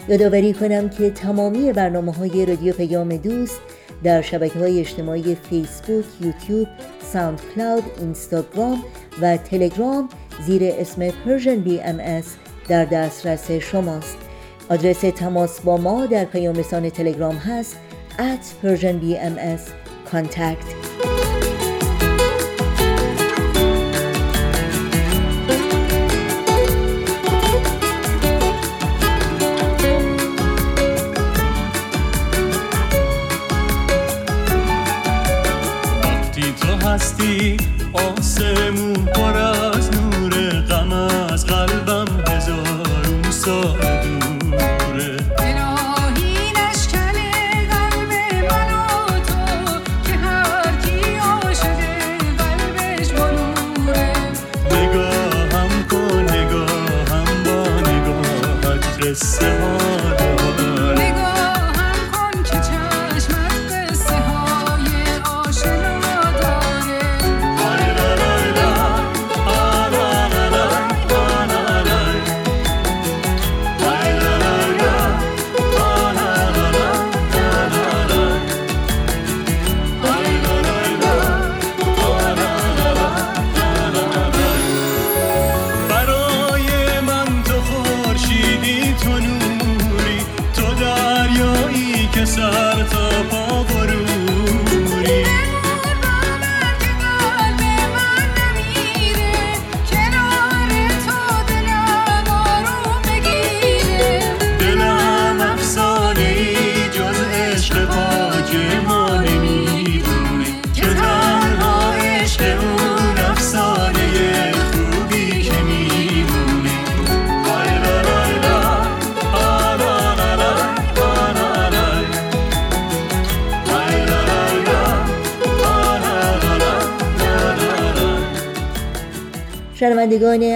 یادآوری 0.07 0.53
کنم 0.53 0.89
که 0.89 1.09
تمامی 1.09 1.73
برنامه 1.73 2.13
های 2.13 2.45
رادیو 2.45 2.73
پیام 2.73 3.17
دوست 3.17 3.59
در 4.03 4.21
شبکه 4.21 4.59
های 4.59 4.79
اجتماعی 4.79 5.35
فیسبوک، 5.35 6.05
یوتیوب، 6.21 6.67
SoundCloud، 7.13 7.83
اینستاگرام 7.99 8.83
و 9.21 9.37
تلگرام 9.37 10.09
زیر 10.45 10.61
اسم 10.63 11.13
BMS 11.83 12.35
در 12.67 12.85
دسترس 12.85 13.51
شماست. 13.51 14.17
آدرس 14.69 14.99
تماس 14.99 15.61
با 15.61 15.77
ما 15.77 16.05
در 16.05 16.25
پیام 16.25 16.55
رسان 16.55 16.89
تلگرام 16.89 17.35
هست 17.35 17.77
at 18.17 18.65
Persian 18.65 18.99
BMS 19.03 19.61
contact. 20.11 21.10
هستی 36.90 37.56
آسمون 37.92 38.94
پر 38.94 39.59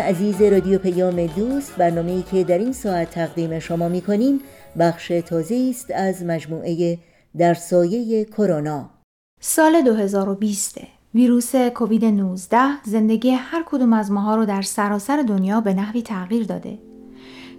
عزیز 0.05 0.41
رادیو 0.41 0.79
پیام 0.79 1.25
دوست 1.25 1.75
برنامه 1.75 2.11
ای 2.11 2.21
که 2.21 2.43
در 2.43 2.57
این 2.57 2.73
ساعت 2.73 3.09
تقدیم 3.09 3.59
شما 3.59 3.89
می 3.89 4.01
کنیم 4.01 4.39
بخش 4.79 5.07
تازه 5.07 5.67
است 5.69 5.91
از 5.91 6.23
مجموعه 6.23 6.97
در 7.37 7.53
سایه 7.53 8.25
کرونا 8.25 8.89
سال 9.41 9.81
2020 9.81 10.77
ویروس 11.15 11.55
کووید 11.55 12.05
19 12.05 12.57
زندگی 12.83 13.29
هر 13.29 13.63
کدوم 13.65 13.93
از 13.93 14.11
ماها 14.11 14.35
رو 14.35 14.45
در 14.45 14.61
سراسر 14.61 15.21
دنیا 15.27 15.61
به 15.61 15.73
نحوی 15.73 16.01
تغییر 16.01 16.45
داده 16.45 16.77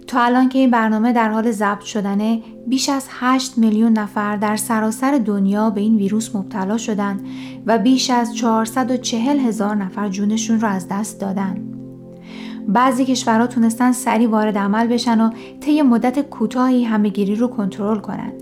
تا 0.07 0.21
الان 0.21 0.49
که 0.49 0.59
این 0.59 0.71
برنامه 0.71 1.13
در 1.13 1.29
حال 1.29 1.51
ضبط 1.51 1.83
شدنه 1.83 2.41
بیش 2.67 2.89
از 2.89 3.07
8 3.09 3.57
میلیون 3.57 3.93
نفر 3.93 4.37
در 4.37 4.55
سراسر 4.55 5.17
دنیا 5.17 5.69
به 5.69 5.81
این 5.81 5.95
ویروس 5.95 6.35
مبتلا 6.35 6.77
شدن 6.77 7.19
و 7.65 7.77
بیش 7.77 8.09
از 8.09 8.35
440 8.35 9.39
هزار 9.39 9.75
نفر 9.75 10.09
جونشون 10.09 10.61
رو 10.61 10.67
از 10.67 10.87
دست 10.87 11.21
دادن. 11.21 11.76
بعضی 12.67 13.05
کشورها 13.05 13.47
تونستن 13.47 13.91
سریع 13.91 14.29
وارد 14.29 14.57
عمل 14.57 14.87
بشن 14.87 15.21
و 15.21 15.29
طی 15.59 15.81
مدت 15.81 16.19
کوتاهی 16.19 16.83
همهگیری 16.83 17.35
رو 17.35 17.47
کنترل 17.47 17.99
کنن 17.99 18.33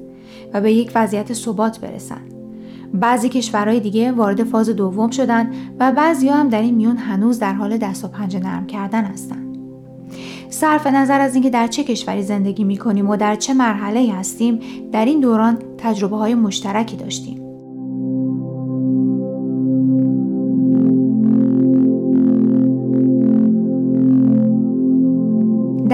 و 0.53 0.61
به 0.61 0.73
یک 0.73 0.91
وضعیت 0.95 1.33
ثبات 1.33 1.79
برسن. 1.79 2.21
بعضی 2.93 3.29
کشورهای 3.29 3.79
دیگه 3.79 4.11
وارد 4.11 4.43
فاز 4.43 4.69
دوم 4.69 5.09
شدن 5.09 5.51
و 5.79 5.91
بعضی 5.91 6.29
هم 6.29 6.49
در 6.49 6.61
این 6.61 6.75
میون 6.75 6.97
هنوز 6.97 7.39
در 7.39 7.53
حال 7.53 7.77
دست 7.77 8.05
و 8.05 8.07
پنجه 8.07 8.39
نرم 8.39 8.67
کردن 8.67 9.03
هستن. 9.03 9.45
صرف 10.49 10.87
نظر 10.87 11.21
از 11.21 11.33
اینکه 11.35 11.49
در 11.49 11.67
چه 11.67 11.83
کشوری 11.83 12.23
زندگی 12.23 12.63
می 12.63 12.77
کنیم 12.77 13.09
و 13.09 13.15
در 13.15 13.35
چه 13.35 13.53
مرحله 13.53 14.13
هستیم 14.13 14.59
در 14.91 15.05
این 15.05 15.19
دوران 15.19 15.57
تجربه 15.77 16.17
های 16.17 16.35
مشترکی 16.35 16.95
داشتیم. 16.97 17.44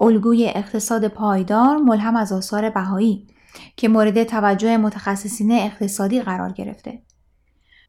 الگوی 0.00 0.46
اقتصاد 0.54 1.08
پایدار 1.08 1.76
ملهم 1.76 2.16
از 2.16 2.32
آثار 2.32 2.70
بهایی 2.70 3.26
که 3.76 3.88
مورد 3.88 4.24
توجه 4.24 4.76
متخصصین 4.76 5.52
اقتصادی 5.52 6.20
قرار 6.20 6.52
گرفته. 6.52 7.02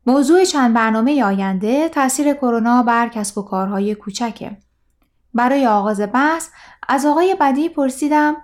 موضوع 0.06 0.44
چند 0.44 0.74
برنامه 0.74 1.24
آینده 1.24 1.90
تاثیر 1.90 2.34
کرونا 2.34 2.84
بر 2.84 3.08
کسب 3.08 3.38
و 3.38 3.42
کارهای 3.42 3.96
کوچکه. 3.96 4.58
برای 5.34 5.68
آغاز 5.68 6.02
بحث 6.02 6.50
از 6.88 7.06
آقای 7.06 7.36
بدی 7.40 7.70
پرسیدم 7.70 8.36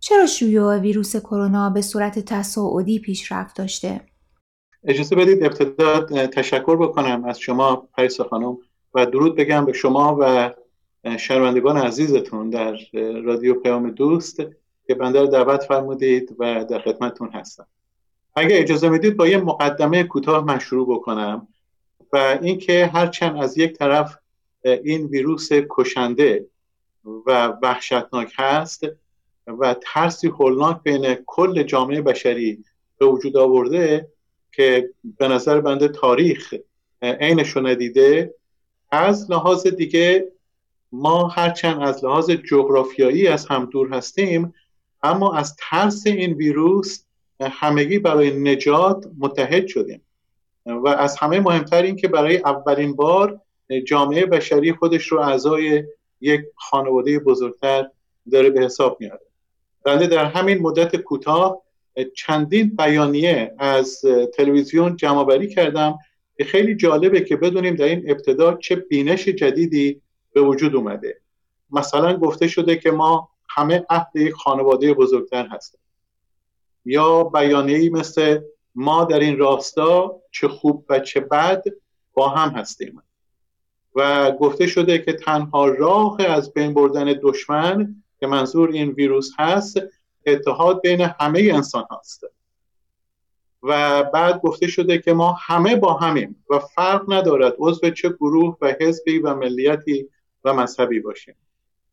چرا 0.00 0.26
شیوع 0.26 0.78
ویروس 0.78 1.16
کرونا 1.16 1.70
به 1.70 1.80
صورت 1.80 2.18
تصاعدی 2.18 2.98
پیشرفت 2.98 3.56
داشته؟ 3.56 4.00
اجازه 4.84 5.16
بدید 5.16 5.44
ابتدا 5.44 6.00
تشکر 6.26 6.76
بکنم 6.76 7.24
از 7.24 7.38
شما 7.38 7.88
پریسا 7.96 8.24
خانم 8.24 8.56
و 8.94 9.06
درود 9.06 9.36
بگم 9.36 9.64
به 9.64 9.72
شما 9.72 10.16
و 10.20 10.50
شنوندگان 11.18 11.76
عزیزتون 11.76 12.50
در 12.50 12.76
رادیو 13.24 13.54
پیام 13.54 13.90
دوست 13.90 14.36
که 14.86 14.94
بنده 14.94 15.20
رو 15.20 15.26
دعوت 15.26 15.62
فرمودید 15.62 16.36
و 16.38 16.64
در 16.64 16.78
خدمتتون 16.78 17.30
هستم. 17.32 17.66
اگر 18.36 18.56
اجازه 18.60 18.88
می‌دید 18.88 19.16
با 19.16 19.26
یه 19.26 19.36
مقدمه 19.36 20.04
کوتاه 20.04 20.44
من 20.44 20.58
شروع 20.58 20.96
بکنم 20.96 21.48
و 22.12 22.38
اینکه 22.42 22.86
هرچند 22.86 23.36
از 23.42 23.58
یک 23.58 23.72
طرف 23.72 24.16
این 24.62 25.06
ویروس 25.06 25.48
کشنده 25.70 26.46
و 27.26 27.46
وحشتناک 27.62 28.32
هست 28.36 28.86
و 29.46 29.76
ترسی 29.82 30.28
هولناک 30.28 30.82
بین 30.82 31.14
کل 31.26 31.62
جامعه 31.62 32.02
بشری 32.02 32.64
به 32.98 33.06
وجود 33.06 33.36
آورده 33.36 34.08
که 34.52 34.90
به 35.18 35.28
نظر 35.28 35.60
بنده 35.60 35.88
تاریخ 35.88 36.54
عینش 37.02 37.56
ندیده 37.56 38.34
از 38.90 39.30
لحاظ 39.30 39.66
دیگه 39.66 40.32
ما 40.94 41.28
هرچند 41.28 41.82
از 41.82 42.04
لحاظ 42.04 42.30
جغرافیایی 42.30 43.28
از 43.28 43.46
هم 43.46 43.64
دور 43.64 43.94
هستیم 43.94 44.54
اما 45.02 45.36
از 45.36 45.56
ترس 45.58 46.06
این 46.06 46.32
ویروس 46.32 47.04
همگی 47.40 47.98
برای 47.98 48.30
نجات 48.30 49.06
متحد 49.18 49.66
شدیم. 49.66 50.00
و 50.66 50.88
از 50.88 51.16
همه 51.16 51.40
مهمتر 51.40 51.82
این 51.82 51.96
که 51.96 52.08
برای 52.08 52.36
اولین 52.36 52.96
بار 52.96 53.40
جامعه 53.86 54.26
بشری 54.26 54.72
خودش 54.72 55.06
رو 55.06 55.20
اعضای 55.20 55.84
یک 56.20 56.40
خانواده 56.56 57.18
بزرگتر 57.18 57.88
داره 58.32 58.50
به 58.50 58.60
حساب 58.60 58.96
میاره 59.00 59.20
بنده 59.84 60.06
در 60.06 60.24
همین 60.24 60.58
مدت 60.58 60.96
کوتاه 60.96 61.62
چندین 62.14 62.76
بیانیه 62.76 63.54
از 63.58 64.00
تلویزیون 64.36 64.96
جمع 64.96 65.46
کردم 65.46 65.98
که 66.36 66.44
خیلی 66.44 66.74
جالبه 66.74 67.20
که 67.20 67.36
بدونیم 67.36 67.74
در 67.74 67.84
این 67.84 68.10
ابتدا 68.10 68.54
چه 68.54 68.76
بینش 68.76 69.28
جدیدی 69.28 70.00
به 70.34 70.40
وجود 70.40 70.76
اومده. 70.76 71.20
مثلا 71.70 72.16
گفته 72.16 72.48
شده 72.48 72.76
که 72.76 72.90
ما 72.90 73.30
همه 73.48 73.86
عهد 73.90 74.16
یک 74.16 74.34
خانواده 74.34 74.94
بزرگتر 74.94 75.46
هستیم. 75.46 75.80
یا 76.84 77.24
بیانیه‌ای 77.24 77.88
مثل 77.88 78.40
ما 78.74 79.04
در 79.04 79.18
این 79.18 79.38
راستا 79.38 80.20
چه 80.30 80.48
خوب 80.48 80.86
و 80.88 80.98
چه 80.98 81.20
بد 81.20 81.62
با 82.12 82.28
هم 82.28 82.48
هستیم. 82.48 83.02
و 83.94 84.32
گفته 84.32 84.66
شده 84.66 84.98
که 84.98 85.12
تنها 85.12 85.66
راه 85.66 86.22
از 86.22 86.52
بین 86.52 86.74
بردن 86.74 87.14
دشمن 87.22 88.02
که 88.20 88.26
منظور 88.26 88.70
این 88.70 88.90
ویروس 88.90 89.30
هست 89.38 89.76
اتحاد 90.26 90.80
بین 90.82 91.00
همه 91.00 91.50
انسان 91.52 91.84
هست 91.90 92.24
و 93.62 94.02
بعد 94.02 94.40
گفته 94.40 94.66
شده 94.66 94.98
که 94.98 95.12
ما 95.12 95.36
همه 95.40 95.76
با 95.76 95.94
همیم 95.94 96.44
و 96.50 96.58
فرق 96.58 97.12
ندارد 97.12 97.54
عضو 97.58 97.90
چه 97.90 98.08
گروه 98.08 98.56
و 98.60 98.74
حزبی 98.80 99.18
و 99.18 99.34
ملیتی 99.34 100.08
و 100.44 100.54
مذهبی 100.54 101.00
باشیم 101.00 101.34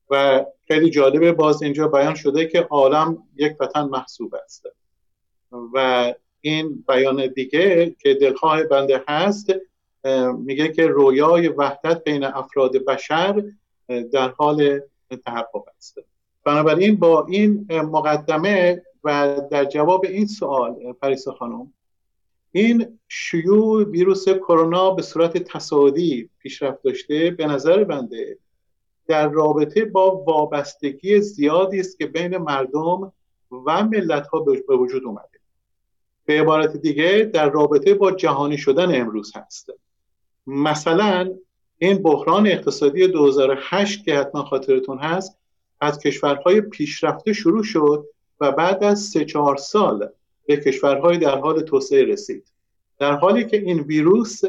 و 0.09 0.45
خیلی 0.67 0.89
جالبه 0.89 1.31
باز 1.31 1.63
اینجا 1.63 1.87
بیان 1.87 2.15
شده 2.15 2.45
که 2.45 2.61
عالم 2.61 3.23
یک 3.35 3.55
وطن 3.59 3.81
محسوب 3.81 4.35
است. 4.35 4.65
و 5.73 6.13
این 6.41 6.83
بیان 6.87 7.27
دیگه 7.27 7.95
که 7.99 8.13
دلخواه 8.13 8.63
بنده 8.63 9.03
هست 9.07 9.53
میگه 10.37 10.71
که 10.71 10.87
رویای 10.87 11.47
وحدت 11.47 12.03
بین 12.03 12.23
افراد 12.23 12.71
بشر 12.77 13.43
در 14.11 14.29
حال 14.29 14.79
تحقق 15.25 15.63
است. 15.77 15.97
بنابراین 16.43 16.95
با 16.95 17.25
این 17.29 17.67
مقدمه 17.71 18.81
و 19.03 19.41
در 19.51 19.65
جواب 19.65 20.05
این 20.05 20.27
سوال 20.27 20.93
پریسا 21.01 21.31
خانم 21.31 21.73
این 22.51 22.99
شیوع 23.07 23.83
ویروس 23.83 24.29
کرونا 24.29 24.91
به 24.91 25.01
صورت 25.01 25.37
تصاعدی 25.37 26.29
پیشرفت 26.39 26.83
داشته 26.83 27.31
به 27.31 27.45
نظر 27.45 27.83
بنده. 27.83 28.37
در 29.07 29.29
رابطه 29.29 29.85
با 29.85 30.15
وابستگی 30.15 31.21
زیادی 31.21 31.79
است 31.79 31.97
که 31.97 32.05
بین 32.05 32.37
مردم 32.37 33.13
و 33.51 33.83
ملت 33.83 34.27
ها 34.27 34.39
به 34.39 34.75
وجود 34.75 35.05
اومده. 35.05 35.39
به 36.25 36.41
عبارت 36.41 36.77
دیگه 36.77 37.29
در 37.33 37.49
رابطه 37.49 37.93
با 37.93 38.11
جهانی 38.11 38.57
شدن 38.57 39.01
امروز 39.01 39.31
هست. 39.35 39.69
مثلا 40.47 41.33
این 41.77 41.97
بحران 41.97 42.47
اقتصادی 42.47 43.07
2008 43.07 44.05
که 44.05 44.15
حتما 44.15 44.43
خاطرتون 44.43 44.99
هست 44.99 45.37
از 45.81 45.99
کشورهای 45.99 46.61
پیشرفته 46.61 47.33
شروع 47.33 47.63
شد 47.63 48.05
و 48.39 48.51
بعد 48.51 48.83
از 48.83 49.01
سه 49.01 49.25
چهار 49.25 49.57
سال 49.57 50.09
به 50.45 50.57
کشورهای 50.57 51.17
در 51.17 51.37
حال 51.37 51.61
توسعه 51.61 52.05
رسید. 52.05 52.51
در 52.99 53.15
حالی 53.15 53.45
که 53.45 53.57
این 53.57 53.79
ویروس 53.79 54.41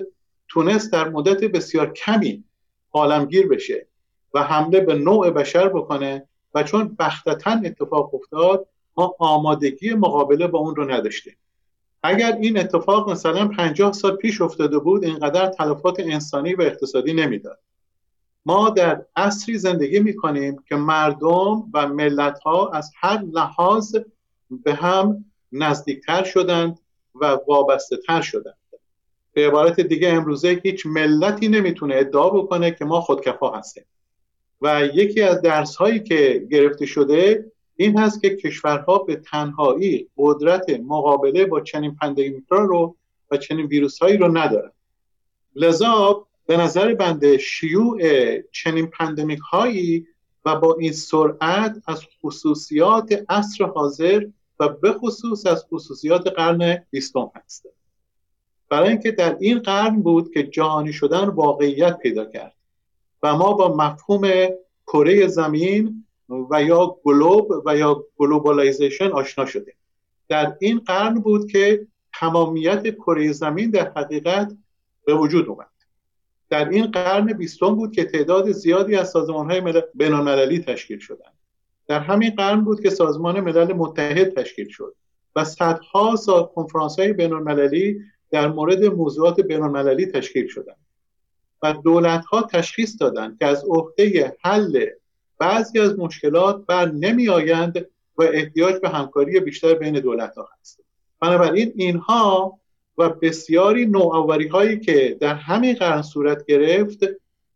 تونست 0.49 0.93
در 0.93 1.09
مدت 1.09 1.45
بسیار 1.45 1.93
کمی 1.93 2.45
عالمگیر 2.93 3.49
بشه 3.49 3.87
و 4.35 4.43
حمله 4.43 4.81
به 4.81 4.95
نوع 4.95 5.31
بشر 5.31 5.69
بکنه 5.69 6.29
و 6.55 6.63
چون 6.63 6.97
بختتا 6.99 7.51
اتفاق 7.65 8.15
افتاد 8.15 8.69
ما 8.97 9.15
آمادگی 9.19 9.95
مقابله 9.95 10.47
با 10.47 10.59
اون 10.59 10.77
رو 10.77 10.91
نداشتیم. 10.91 11.37
اگر 12.03 12.37
این 12.41 12.59
اتفاق 12.59 13.11
مثلا 13.11 13.49
50 13.49 13.93
سال 13.93 14.17
پیش 14.17 14.41
افتاده 14.41 14.79
بود 14.79 15.05
اینقدر 15.05 15.47
تلفات 15.47 16.01
انسانی 16.01 16.55
و 16.55 16.63
اقتصادی 16.63 17.13
نمی‌داد. 17.13 17.59
ما 18.47 18.71
در 18.71 19.07
عصری 19.17 19.59
زندگی 19.59 20.01
می 20.01 20.17
کنیم 20.17 20.57
که 20.69 20.77
مردم 20.77 21.71
و 21.75 21.89
ملت 21.89 22.39
ها 22.39 22.71
از 22.71 22.93
هر 23.01 23.23
لحاظ 23.23 23.97
به 24.51 24.75
هم 24.75 25.25
نزدیکتر 25.53 26.25
شدند 26.25 26.79
و 27.15 27.39
وابسته 27.49 27.97
تر 27.97 28.21
شدند 28.21 28.57
به 29.33 29.47
عبارت 29.47 29.81
دیگه 29.81 30.09
امروزه 30.09 30.61
هیچ 30.65 30.87
ملتی 30.87 31.49
نمی‌تونه 31.49 31.95
ادعا 31.97 32.31
بکنه 32.31 32.71
که 32.71 32.85
ما 32.85 33.01
خودکفا 33.01 33.51
هستیم. 33.51 33.85
و 34.63 34.89
یکی 34.95 35.23
از 35.23 35.43
درس 35.43 35.77
هایی 35.77 36.01
که 36.01 36.47
گرفته 36.51 36.87
شده 36.87 37.53
این 37.77 37.99
هست 37.99 38.23
که 38.23 38.37
کشورها 38.37 38.99
به 38.99 39.17
تنهایی 39.17 40.09
قدرت 40.17 40.71
مقابله 40.71 41.47
با 41.47 41.61
چنین 41.61 41.95
pandemic 41.95 42.45
رو 42.51 42.97
و 43.31 43.37
چنین 43.37 43.67
ویروس 43.67 43.99
هایی 43.99 44.17
رو 44.17 44.39
ندارن. 44.39 44.73
لذا 45.55 46.27
به 46.47 46.57
نظر 46.57 46.95
بنده 46.95 47.39
شیوع 47.39 47.99
چنین 48.41 48.87
pandemic 48.87 49.39
هایی 49.39 50.07
و 50.45 50.57
با 50.57 50.77
این 50.81 50.93
سرعت 50.93 51.83
از 51.87 52.03
خصوصیات 52.23 53.25
عصر 53.29 53.65
حاضر 53.65 54.27
و 54.63 54.69
به 54.69 54.93
خصوص 54.93 55.47
از 55.47 55.65
خصوصیات 55.65 56.27
قرن 56.27 56.87
بیستم 56.91 57.31
هست. 57.35 57.67
برای 58.69 58.89
اینکه 58.89 59.11
در 59.11 59.37
این 59.41 59.59
قرن 59.59 60.03
بود 60.03 60.35
که 60.35 60.43
جهانی 60.43 60.93
شدن 60.93 61.25
واقعیت 61.25 61.99
پیدا 61.99 62.25
کرد 62.25 62.55
و 63.23 63.37
ما 63.37 63.53
با 63.53 63.77
مفهوم 63.77 64.31
کره 64.87 65.27
زمین 65.27 66.07
و 66.51 66.63
یا 66.63 66.97
globe 67.05 67.53
و 67.67 67.77
یا 67.77 68.05
globalization 68.17 69.11
آشنا 69.11 69.47
شدیم. 69.47 69.75
در 70.29 70.57
این 70.61 70.79
قرن 70.79 71.15
بود 71.15 71.51
که 71.51 71.87
تمامیت 72.15 72.95
کره 72.95 73.33
زمین 73.33 73.71
در 73.71 73.93
حقیقت 73.97 74.53
به 75.05 75.15
وجود 75.15 75.49
اومد. 75.49 75.67
در 76.49 76.69
این 76.69 76.87
قرن 76.87 77.27
بیستم 77.33 77.75
بود 77.75 77.93
که 77.93 78.05
تعداد 78.05 78.53
زیادی 78.53 78.97
از 78.97 79.11
سازمان 79.11 79.51
های 79.51 79.61
ملل... 79.61 80.59
تشکیل 80.59 80.99
شدند. 80.99 81.32
در 81.89 82.01
همین 82.01 82.31
قرن 82.31 82.61
بود 82.61 82.81
که 82.81 82.91
سازمان 82.91 83.41
ملل 83.41 83.73
متحد 83.73 84.35
تشکیل 84.35 84.69
شد 84.69 84.95
و 85.37 85.45
صدها 85.45 86.17
کنفرانس 86.55 86.99
های 86.99 87.13
بین 87.13 87.33
المللی 87.33 88.01
در 88.31 88.49
مورد 88.49 88.85
موضوعات 88.85 89.41
بین 89.41 89.63
المللی 89.63 90.07
تشکیل 90.07 90.49
شدند 90.49 90.77
و 91.63 91.73
دولت 91.73 92.25
ها 92.25 92.43
تشخیص 92.43 93.01
دادند 93.01 93.39
که 93.39 93.47
از 93.47 93.65
عهده 93.69 94.37
حل 94.45 94.87
بعضی 95.39 95.81
از 95.81 95.99
مشکلات 95.99 96.67
بر 96.67 96.91
نمی 96.93 97.29
آیند 97.29 97.87
و 98.19 98.23
احتیاج 98.23 98.75
به 98.75 98.89
همکاری 98.89 99.41
بیشتر 99.41 99.75
بین 99.75 100.01
دولت 100.01 100.37
ها 100.37 100.49
هست. 100.61 100.81
بنابراین 101.21 101.73
اینها 101.77 102.59
و 102.99 103.09
بسیاری 103.09 103.87
نوآوری 103.87 104.49
هایی 104.49 104.81
که 104.81 105.17
در 105.21 105.35
همین 105.35 105.75
قرن 105.75 106.03
صورت 106.03 106.45
گرفت 106.47 106.99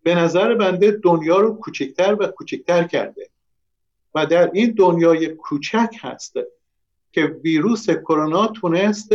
به 0.03 0.15
نظر 0.15 0.55
بنده 0.55 0.91
دنیا 0.91 1.39
رو 1.39 1.55
کوچکتر 1.55 2.17
و 2.21 2.27
کوچکتر 2.27 2.85
کرده. 2.85 3.29
و 4.17 4.27
در 4.27 4.51
این 4.53 4.71
دنیای 4.71 5.29
کوچک 5.29 5.97
هست 6.01 6.35
که 7.13 7.25
ویروس 7.45 7.91
کرونا 7.91 8.47
تونست 8.47 9.15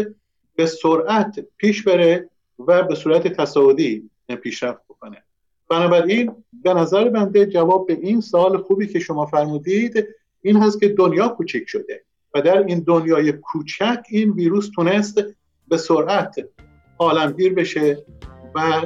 به 0.55 0.65
سرعت 0.65 1.45
پیش 1.57 1.83
بره 1.83 2.29
و 2.59 2.83
به 2.83 2.95
صورت 2.95 3.27
تصاعدی 3.27 4.09
پیشرفت 4.43 4.81
بکنه. 4.89 5.23
بنابراین 5.69 6.31
به 6.63 6.73
نظر 6.73 7.09
بنده 7.09 7.45
جواب 7.45 7.87
به 7.87 7.93
این 7.93 8.21
سال 8.21 8.57
خوبی 8.57 8.87
که 8.87 8.99
شما 8.99 9.25
فرمودید 9.25 10.07
این 10.41 10.57
هست 10.57 10.79
که 10.79 10.89
دنیا 10.89 11.27
کوچک 11.27 11.63
شده 11.67 12.03
و 12.35 12.41
در 12.41 12.57
این 12.57 12.79
دنیای 12.79 13.31
کوچک 13.31 13.99
این 14.09 14.31
ویروس 14.31 14.69
تونست 14.75 15.21
به 15.67 15.77
سرعت 15.77 16.35
عالمگیر 16.99 17.53
بشه 17.53 18.05
و 18.55 18.81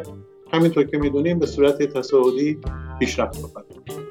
همینطور 0.53 0.83
که 0.83 0.97
می‌دونیم 0.97 1.39
به 1.39 1.45
صورت 1.45 1.83
تصاعدی 1.83 2.57
پیشرفت 2.99 3.39
بکنه. 3.39 4.04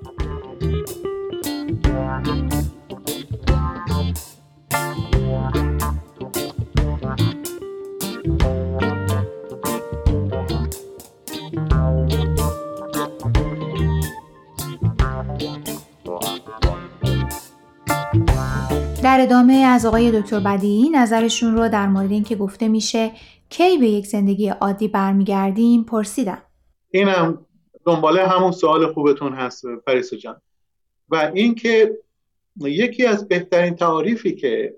در 19.14 19.20
ادامه 19.20 19.54
از 19.54 19.86
آقای 19.86 20.20
دکتر 20.20 20.40
بدیعی 20.40 20.90
نظرشون 20.90 21.56
رو 21.56 21.68
در 21.68 21.88
مورد 21.88 22.10
اینکه 22.10 22.36
گفته 22.36 22.68
میشه 22.68 23.12
کی 23.50 23.78
به 23.78 23.86
یک 23.86 24.06
زندگی 24.06 24.48
عادی 24.48 24.88
برمیگردیم 24.88 25.84
پرسیدم. 25.84 26.42
اینم 26.90 27.46
دنباله 27.86 28.26
همون 28.26 28.52
سوال 28.52 28.92
خوبتون 28.92 29.32
هست 29.32 29.64
پریسا 29.86 30.16
جان. 30.16 30.40
و 31.08 31.30
اینکه 31.34 31.98
یکی 32.60 33.06
از 33.06 33.28
بهترین 33.28 33.74
تعاریفی 33.74 34.34
که 34.34 34.74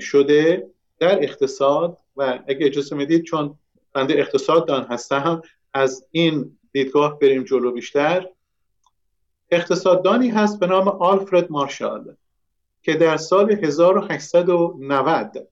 شده 0.00 0.66
در 0.98 1.22
اقتصاد 1.22 1.98
و 2.16 2.38
اگه 2.48 2.66
اجازه 2.66 2.96
می‌دید 2.96 3.22
چون 3.22 3.58
بنده 3.92 4.14
اقتصاد 4.14 4.68
دان 4.68 4.84
هستم 4.84 5.42
از 5.74 6.06
این 6.10 6.58
دیدگاه 6.72 7.18
بریم 7.18 7.44
جلو 7.44 7.72
بیشتر. 7.72 8.26
اقتصاددانی 9.50 10.28
هست 10.28 10.60
به 10.60 10.66
نام 10.66 10.88
آلفرد 10.88 11.50
مارشال. 11.50 12.14
که 12.88 12.94
در 12.94 13.16
سال 13.16 13.52
1890 13.52 15.48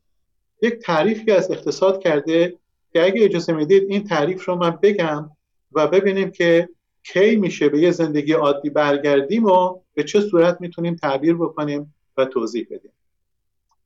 یک 0.63 0.75
تعریفی 0.75 1.31
از 1.31 1.51
اقتصاد 1.51 2.03
کرده 2.03 2.59
که 2.93 3.05
اگه 3.05 3.25
اجازه 3.25 3.53
می‌دید 3.53 3.83
این 3.89 4.05
تعریف 4.05 4.45
رو 4.45 4.55
من 4.55 4.79
بگم 4.83 5.31
و 5.73 5.87
ببینیم 5.87 6.31
که 6.31 6.69
کی 7.03 7.37
میشه 7.37 7.69
به 7.69 7.81
یه 7.81 7.91
زندگی 7.91 8.33
عادی 8.33 8.71
برگردیم 8.71 9.45
و 9.45 9.81
به 9.95 10.05
چه 10.05 10.21
صورت 10.21 10.61
می‌تونیم 10.61 10.97
تعبیر 10.97 11.35
بکنیم 11.35 11.95
و 12.17 12.25
توضیح 12.25 12.67
بدیم. 12.71 12.93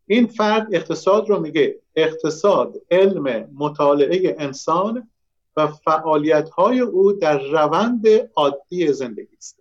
این 0.06 0.26
فرد 0.26 0.74
اقتصاد 0.74 1.28
رو 1.28 1.40
میگه 1.40 1.78
اقتصاد 1.96 2.76
علم 2.90 3.48
مطالعه 3.54 4.36
انسان 4.38 5.08
و 5.56 5.66
فعالیت 5.66 6.50
های 6.50 6.80
او 6.80 7.12
در 7.12 7.38
روند 7.38 8.06
عادی 8.36 8.92
زندگی 8.92 9.36
است. 9.38 9.60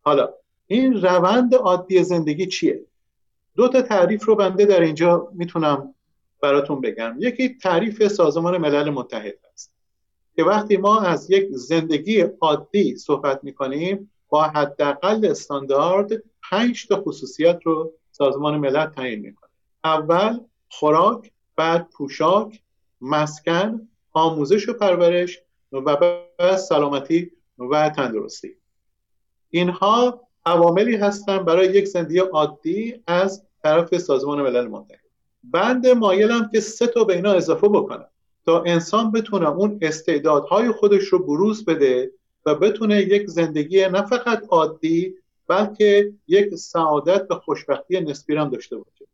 حالا 0.00 0.28
این 0.66 1.02
روند 1.02 1.54
عادی 1.54 2.02
زندگی 2.02 2.46
چیه؟ 2.46 2.84
دو 3.56 3.68
تا 3.68 3.82
تعریف 3.82 4.24
رو 4.24 4.36
بنده 4.36 4.64
در 4.64 4.80
اینجا 4.80 5.28
می‌تونم 5.32 5.94
براتون 6.42 6.80
بگم. 6.80 7.16
یکی 7.18 7.48
تعریف 7.48 8.06
سازمان 8.08 8.58
ملل 8.58 8.90
متحد 8.90 9.38
است 9.52 9.74
که 10.36 10.44
وقتی 10.44 10.76
ما 10.76 11.00
از 11.00 11.30
یک 11.30 11.48
زندگی 11.50 12.20
عادی 12.20 12.96
صحبت 12.96 13.44
می‌کنیم 13.44 14.10
با 14.28 14.42
حداقل 14.42 15.26
استاندارد 15.26 16.10
پنج 16.50 16.86
تا 16.86 17.02
خصوصیت 17.02 17.60
رو 17.64 17.92
سازمان 18.10 18.58
ملل 18.58 18.86
تعیین 18.86 19.20
می‌کنه. 19.20 19.50
اول 19.84 20.40
خوراک 20.68 21.32
بعد 21.56 21.90
پوشاک 21.90 22.62
مسکن 23.00 23.88
آموزش 24.12 24.68
و 24.68 24.72
پرورش 24.72 25.38
و 25.72 25.80
بعد 25.80 26.56
سلامتی 26.56 27.30
و 27.58 27.90
تندرستی. 27.90 28.56
اینها 29.50 30.20
عواملی 30.46 30.96
هستن 30.96 31.38
برای 31.38 31.66
یک 31.66 31.84
زندگی 31.84 32.18
عادی 32.18 33.02
از 33.06 33.42
طرف 33.62 33.98
سازمان 33.98 34.42
ملل 34.42 34.68
متحد 34.68 35.00
بند 35.44 35.86
مایلم 35.86 36.50
که 36.52 36.60
سه 36.60 36.86
تا 36.86 37.04
به 37.04 37.14
اینا 37.14 37.32
اضافه 37.32 37.68
بکنم 37.68 38.08
تا 38.46 38.62
انسان 38.62 39.12
بتونه 39.12 39.48
اون 39.48 39.78
استعدادهای 39.82 40.72
خودش 40.72 41.04
رو 41.04 41.18
بروز 41.18 41.64
بده 41.64 42.10
و 42.46 42.54
بتونه 42.54 42.96
یک 42.96 43.26
زندگی 43.26 43.88
نه 43.88 44.02
فقط 44.02 44.42
عادی 44.48 45.14
بلکه 45.48 46.12
یک 46.28 46.54
سعادت 46.54 47.30
و 47.30 47.34
خوشبختی 47.34 48.00
نسبی 48.00 48.36
هم 48.36 48.48
داشته 48.48 48.76
باشه. 48.76 49.04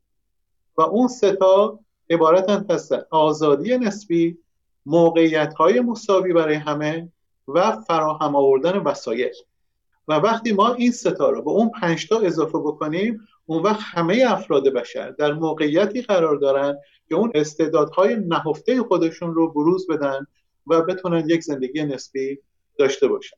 و 0.76 0.82
اون 0.82 1.08
سه 1.08 1.36
تا 1.36 1.78
عبارتن 2.10 2.66
هستن 2.70 3.02
آزادی 3.10 3.78
نسبی 3.78 4.38
موقعیت 4.86 5.54
های 5.54 5.80
مساوی 5.80 6.32
برای 6.32 6.54
همه 6.54 7.08
و 7.48 7.80
فراهم 7.80 8.36
آوردن 8.36 8.78
وسایل. 8.78 9.34
و 10.10 10.12
وقتی 10.12 10.52
ما 10.52 10.74
این 10.74 10.92
ستا 10.92 11.30
رو 11.30 11.42
به 11.42 11.50
اون 11.50 11.70
پنجتا 11.80 12.20
اضافه 12.20 12.58
بکنیم 12.58 13.20
اون 13.46 13.62
وقت 13.62 13.80
همه 13.82 14.24
افراد 14.28 14.68
بشر 14.68 15.10
در 15.10 15.32
موقعیتی 15.32 16.02
قرار 16.02 16.36
دارن 16.36 16.78
که 17.08 17.14
اون 17.14 17.32
استعدادهای 17.34 18.16
نهفته 18.16 18.82
خودشون 18.82 19.34
رو 19.34 19.52
بروز 19.52 19.86
بدن 19.86 20.26
و 20.66 20.82
بتونن 20.82 21.28
یک 21.28 21.42
زندگی 21.42 21.84
نسبی 21.84 22.38
داشته 22.78 23.08
باشن. 23.08 23.36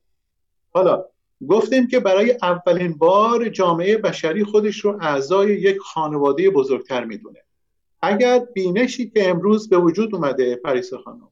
حالا 0.71 1.05
گفتیم 1.49 1.87
که 1.87 2.01
برای 2.01 2.37
اولین 2.43 2.99
بار 2.99 3.49
جامعه 3.49 3.97
بشری 3.97 4.45
خودش 4.45 4.81
رو 4.81 4.99
اعضای 5.01 5.49
یک 5.49 5.79
خانواده 5.79 6.51
بزرگتر 6.51 7.05
می‌دونه. 7.05 7.39
اگر 8.03 8.47
بینشی 8.55 9.11
که 9.11 9.31
امروز 9.31 9.69
به 9.69 9.79
وجود 9.79 10.15
اومده 10.15 10.57
پریسا 10.57 10.99
خانم 10.99 11.29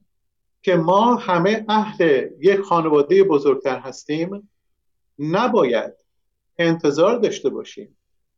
که 0.62 0.76
ما 0.76 1.14
همه 1.14 1.64
اهل 1.68 2.28
یک 2.40 2.60
خانواده 2.60 3.24
بزرگتر 3.24 3.78
هستیم 3.78 4.49
نباید 5.20 5.94
انتظار 6.58 7.18
داشته 7.18 7.48
باشیم 7.48 7.96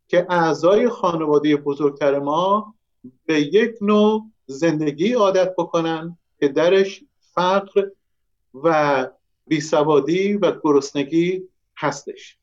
که 0.09 0.26
اعضای 0.30 0.89
خانواده 0.89 1.57
بزرگتر 1.57 2.18
ما 2.18 2.74
به 3.26 3.41
یک 3.41 3.74
نوع 3.80 4.30
زندگی 4.47 5.12
عادت 5.12 5.55
بکنن 5.59 6.18
که 6.41 6.49
درش 6.49 7.05
فقر 7.20 7.89
و 8.55 9.09
بیسوادی 9.47 10.35
و 10.35 10.53
گرسنگی 10.62 11.49
هستش. 11.76 12.39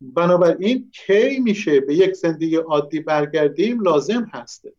بنابراین 0.00 0.90
کی 0.90 1.38
میشه 1.38 1.80
به 1.80 1.94
یک 1.94 2.12
زندگی 2.12 2.56
عادی 2.56 3.00
برگردیم 3.00 3.80
لازم 3.80 4.30
هسته 4.32 4.72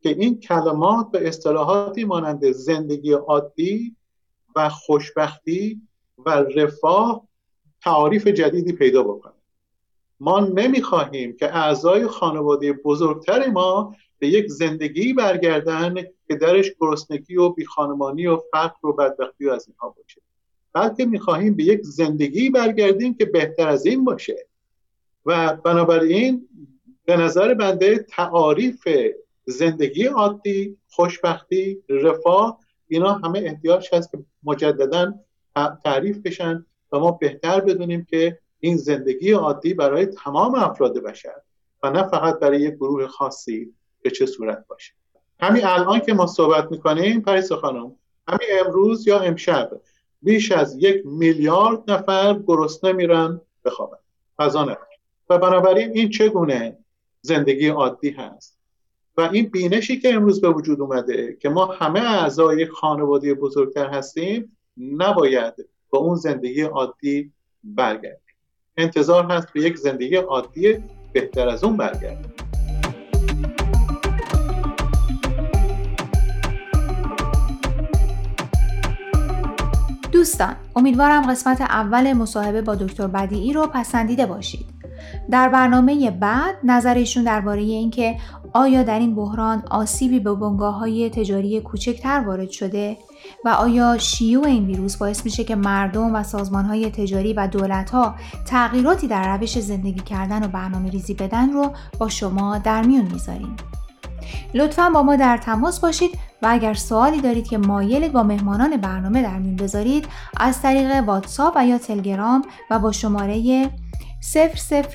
که 0.00 0.08
این 0.08 0.40
کلمات 0.40 1.06
و 1.12 1.16
اصطلاحاتی 1.16 2.04
مانند 2.04 2.50
زندگی 2.50 3.12
عادی 3.12 3.96
و 4.56 4.68
خوشبختی 4.68 5.82
و 6.18 6.30
رفاه 6.30 7.27
تعاریف 7.82 8.26
جدیدی 8.26 8.72
پیدا 8.72 9.02
بکنه. 9.02 9.32
ما 10.20 10.40
نمی‌خواهیم 10.40 11.36
که 11.36 11.56
اعضای 11.56 12.06
خانواده 12.06 12.72
بزرگتر 12.72 13.50
ما 13.50 13.94
به 14.18 14.28
یک 14.28 14.46
زندگی 14.48 15.12
برگردن 15.12 15.94
که 16.28 16.36
درش 16.40 16.70
گرسنگی 16.80 17.36
و 17.36 17.48
بیخانمانی 17.48 18.26
و 18.26 18.40
فقر 18.52 18.86
و 18.86 18.92
بدبختی 18.92 19.46
و 19.46 19.50
از 19.50 19.68
اینها 19.68 19.88
باشه. 19.88 20.20
بلکه 20.72 21.06
می‌خواهیم 21.06 21.54
به 21.54 21.64
یک 21.64 21.80
زندگی 21.82 22.50
برگردیم 22.50 23.14
که 23.14 23.24
بهتر 23.24 23.68
از 23.68 23.86
این 23.86 24.04
باشه. 24.04 24.46
و 25.26 25.56
بنابراین 25.56 26.48
به 27.04 27.16
نظر 27.16 27.54
بنده 27.54 27.98
تعاریف 27.98 28.88
زندگی 29.46 30.04
عادی 30.04 30.76
خوشبختی 30.90 31.82
رفاه 31.88 32.58
اینا 32.88 33.12
همه 33.12 33.38
احتیاج 33.38 33.88
هست 33.92 34.10
که 34.10 34.18
مجددا 34.42 35.14
تعریف 35.84 36.18
بشن. 36.18 36.66
و 36.92 36.98
ما 36.98 37.10
بهتر 37.10 37.60
بدونیم 37.60 38.04
که 38.10 38.38
این 38.60 38.76
زندگی 38.76 39.32
عادی 39.32 39.74
برای 39.74 40.06
تمام 40.06 40.54
افراد 40.54 40.98
بشر 40.98 41.34
و 41.82 41.90
نه 41.90 42.02
فقط 42.02 42.38
برای 42.38 42.60
یک 42.60 42.74
گروه 42.74 43.06
خاصی 43.06 43.74
به 44.02 44.10
چه 44.10 44.26
صورت 44.26 44.64
باشه. 44.68 44.92
همین 45.40 45.64
الان 45.64 46.00
که 46.00 46.14
ما 46.14 46.26
صحبت 46.26 46.70
می‌کنیم 46.70 47.20
پریسا 47.20 47.56
خانم 47.56 47.96
همین 48.28 48.48
امروز 48.66 49.08
یا 49.08 49.20
امشب 49.20 49.80
بیش 50.22 50.52
از 50.52 50.76
یک 50.82 51.02
میلیارد 51.06 51.90
نفر 51.90 52.40
گرسنه 52.46 52.92
میرن 52.92 53.40
بخوابن 53.64 53.98
غذا 54.38 54.76
و 55.30 55.38
بنابراین 55.38 55.90
این 55.94 56.10
چگونه 56.10 56.78
زندگی 57.20 57.68
عادی 57.68 58.10
هست؟ 58.10 58.58
و 59.16 59.20
این 59.20 59.48
بینشی 59.48 60.00
که 60.00 60.14
امروز 60.14 60.40
به 60.40 60.48
وجود 60.48 60.80
اومده 60.80 61.36
که 61.40 61.48
ما 61.48 61.66
همه 61.66 62.00
اعضای 62.00 62.66
خانواده 62.66 63.34
بزرگتر 63.34 63.86
هستیم 63.86 64.56
نباید 64.76 65.54
با 65.90 65.98
اون 65.98 66.14
زندگی 66.14 66.62
عادی 66.62 67.32
برگردیم. 67.64 68.34
انتظار 68.76 69.24
هست 69.24 69.52
به 69.52 69.60
یک 69.60 69.76
زندگی 69.76 70.16
عادی 70.16 70.76
بهتر 71.12 71.48
از 71.48 71.64
اون 71.64 71.76
برگردیم. 71.76 72.32
دوستان 80.12 80.56
امیدوارم 80.76 81.30
قسمت 81.30 81.60
اول 81.60 82.12
مصاحبه 82.12 82.62
با 82.62 82.74
دکتر 82.74 83.06
بدیعی 83.06 83.52
رو 83.52 83.66
پسندیده 83.66 84.26
باشید. 84.26 84.66
در 85.30 85.48
برنامه 85.48 86.10
بعد 86.10 86.54
نظر 86.64 86.94
ایشون 86.94 87.24
درباره 87.24 87.60
اینکه 87.60 88.16
آیا 88.52 88.82
در 88.82 88.98
این 88.98 89.14
بحران 89.14 89.62
آسیبی 89.70 90.20
به 90.20 90.34
بنگاه 90.34 90.74
های 90.74 91.10
تجاری 91.10 91.60
کوچکتر 91.60 92.24
وارد 92.26 92.50
شده 92.50 92.96
و 93.44 93.48
آیا 93.48 93.98
شیوع 93.98 94.46
این 94.46 94.66
ویروس 94.66 94.96
باعث 94.96 95.24
میشه 95.24 95.44
که 95.44 95.56
مردم 95.56 96.14
و 96.14 96.22
سازمان 96.22 96.64
های 96.64 96.90
تجاری 96.90 97.32
و 97.32 97.46
دولت 97.46 97.90
ها 97.90 98.14
تغییراتی 98.46 99.08
در 99.08 99.36
روش 99.36 99.58
زندگی 99.58 100.00
کردن 100.00 100.44
و 100.44 100.48
برنامه 100.48 100.90
ریزی 100.90 101.14
بدن 101.14 101.52
رو 101.52 101.72
با 101.98 102.08
شما 102.08 102.58
در 102.58 102.82
میون 102.82 103.04
می‌ذاریم. 103.12 103.56
لطفا 104.54 104.90
با 104.90 105.02
ما 105.02 105.16
در 105.16 105.36
تماس 105.36 105.80
باشید 105.80 106.10
و 106.42 106.46
اگر 106.50 106.74
سوالی 106.74 107.20
دارید 107.20 107.48
که 107.48 107.58
مایلید 107.58 108.12
با 108.12 108.22
مهمانان 108.22 108.76
برنامه 108.76 109.22
در 109.22 109.38
میون 109.38 109.56
بذارید 109.56 110.06
از 110.36 110.62
طریق 110.62 111.04
واتساپ 111.04 111.52
و 111.56 111.66
یا 111.66 111.78
تلگرام 111.78 112.42
و 112.70 112.78
با 112.78 112.92
شماره 112.92 113.70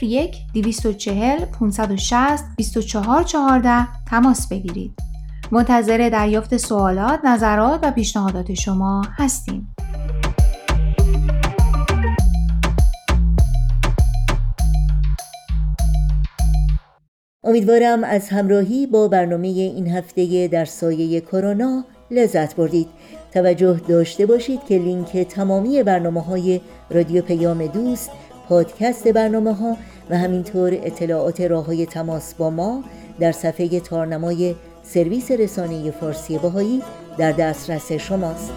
001 0.01 0.35
240 0.53 1.45
560 1.45 2.45
2414 2.57 3.87
تماس 4.05 4.47
بگیرید. 4.47 5.12
منتظر 5.51 6.09
دریافت 6.09 6.57
سوالات، 6.57 7.19
نظرات 7.25 7.79
و 7.83 7.91
پیشنهادات 7.91 8.53
شما 8.53 9.01
هستیم. 9.15 9.75
امیدوارم 17.43 18.03
از 18.03 18.29
همراهی 18.29 18.87
با 18.87 19.07
برنامه 19.07 19.47
این 19.47 19.87
هفته 19.87 20.47
در 20.47 20.65
سایه 20.65 21.21
کرونا 21.21 21.85
لذت 22.11 22.55
بردید. 22.55 22.87
توجه 23.33 23.81
داشته 23.87 24.25
باشید 24.25 24.59
که 24.67 24.77
لینک 24.77 25.17
تمامی 25.17 25.83
برنامه 25.83 26.21
های 26.21 26.61
رادیو 26.89 27.21
پیام 27.21 27.67
دوست 27.67 28.11
پادکست 28.49 29.07
برنامه 29.07 29.53
ها 29.53 29.77
و 30.09 30.17
همینطور 30.17 30.73
اطلاعات 30.73 31.41
راه 31.41 31.65
های 31.65 31.85
تماس 31.85 32.33
با 32.33 32.49
ما 32.49 32.83
در 33.19 33.31
صفحه 33.31 33.79
تارنمای 33.79 34.55
سرویس 34.83 35.31
رسانه 35.31 35.91
فارسی 35.91 36.37
باهایی 36.37 36.81
در 37.17 37.31
دسترس 37.31 37.91
شماست. 37.91 38.51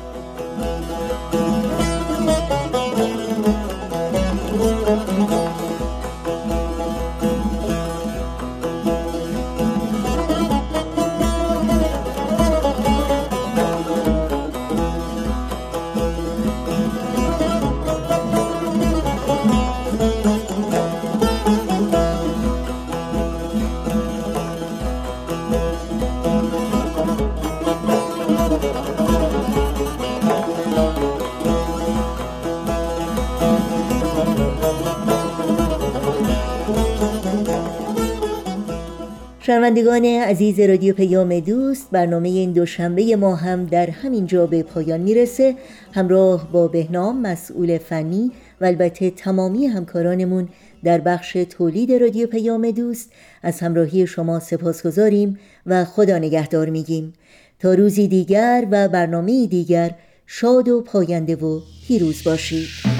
شنوندگان 39.76 40.04
عزیز 40.04 40.60
رادیو 40.60 40.94
پیام 40.94 41.40
دوست 41.40 41.90
برنامه 41.90 42.28
این 42.28 42.52
دوشنبه 42.52 43.16
ما 43.16 43.36
هم 43.36 43.64
در 43.64 43.90
همین 43.90 44.26
جا 44.26 44.46
به 44.46 44.62
پایان 44.62 45.00
می‌رسه. 45.00 45.54
همراه 45.92 46.52
با 46.52 46.68
بهنام 46.68 47.20
مسئول 47.20 47.78
فنی 47.78 48.30
و 48.60 48.64
البته 48.64 49.10
تمامی 49.10 49.66
همکارانمون 49.66 50.48
در 50.84 50.98
بخش 50.98 51.32
تولید 51.32 51.92
رادیو 51.92 52.26
پیام 52.26 52.70
دوست 52.70 53.12
از 53.42 53.60
همراهی 53.60 54.06
شما 54.06 54.40
سپاس 54.40 54.86
گذاریم 54.86 55.38
و 55.66 55.84
خدا 55.84 56.18
نگهدار 56.18 56.70
میگیم. 56.70 57.12
تا 57.58 57.74
روزی 57.74 58.08
دیگر 58.08 58.66
و 58.70 58.88
برنامه 58.88 59.46
دیگر 59.46 59.90
شاد 60.26 60.68
و 60.68 60.80
پاینده 60.80 61.36
و 61.36 61.60
پیروز 61.86 62.24
باشید. 62.24 62.95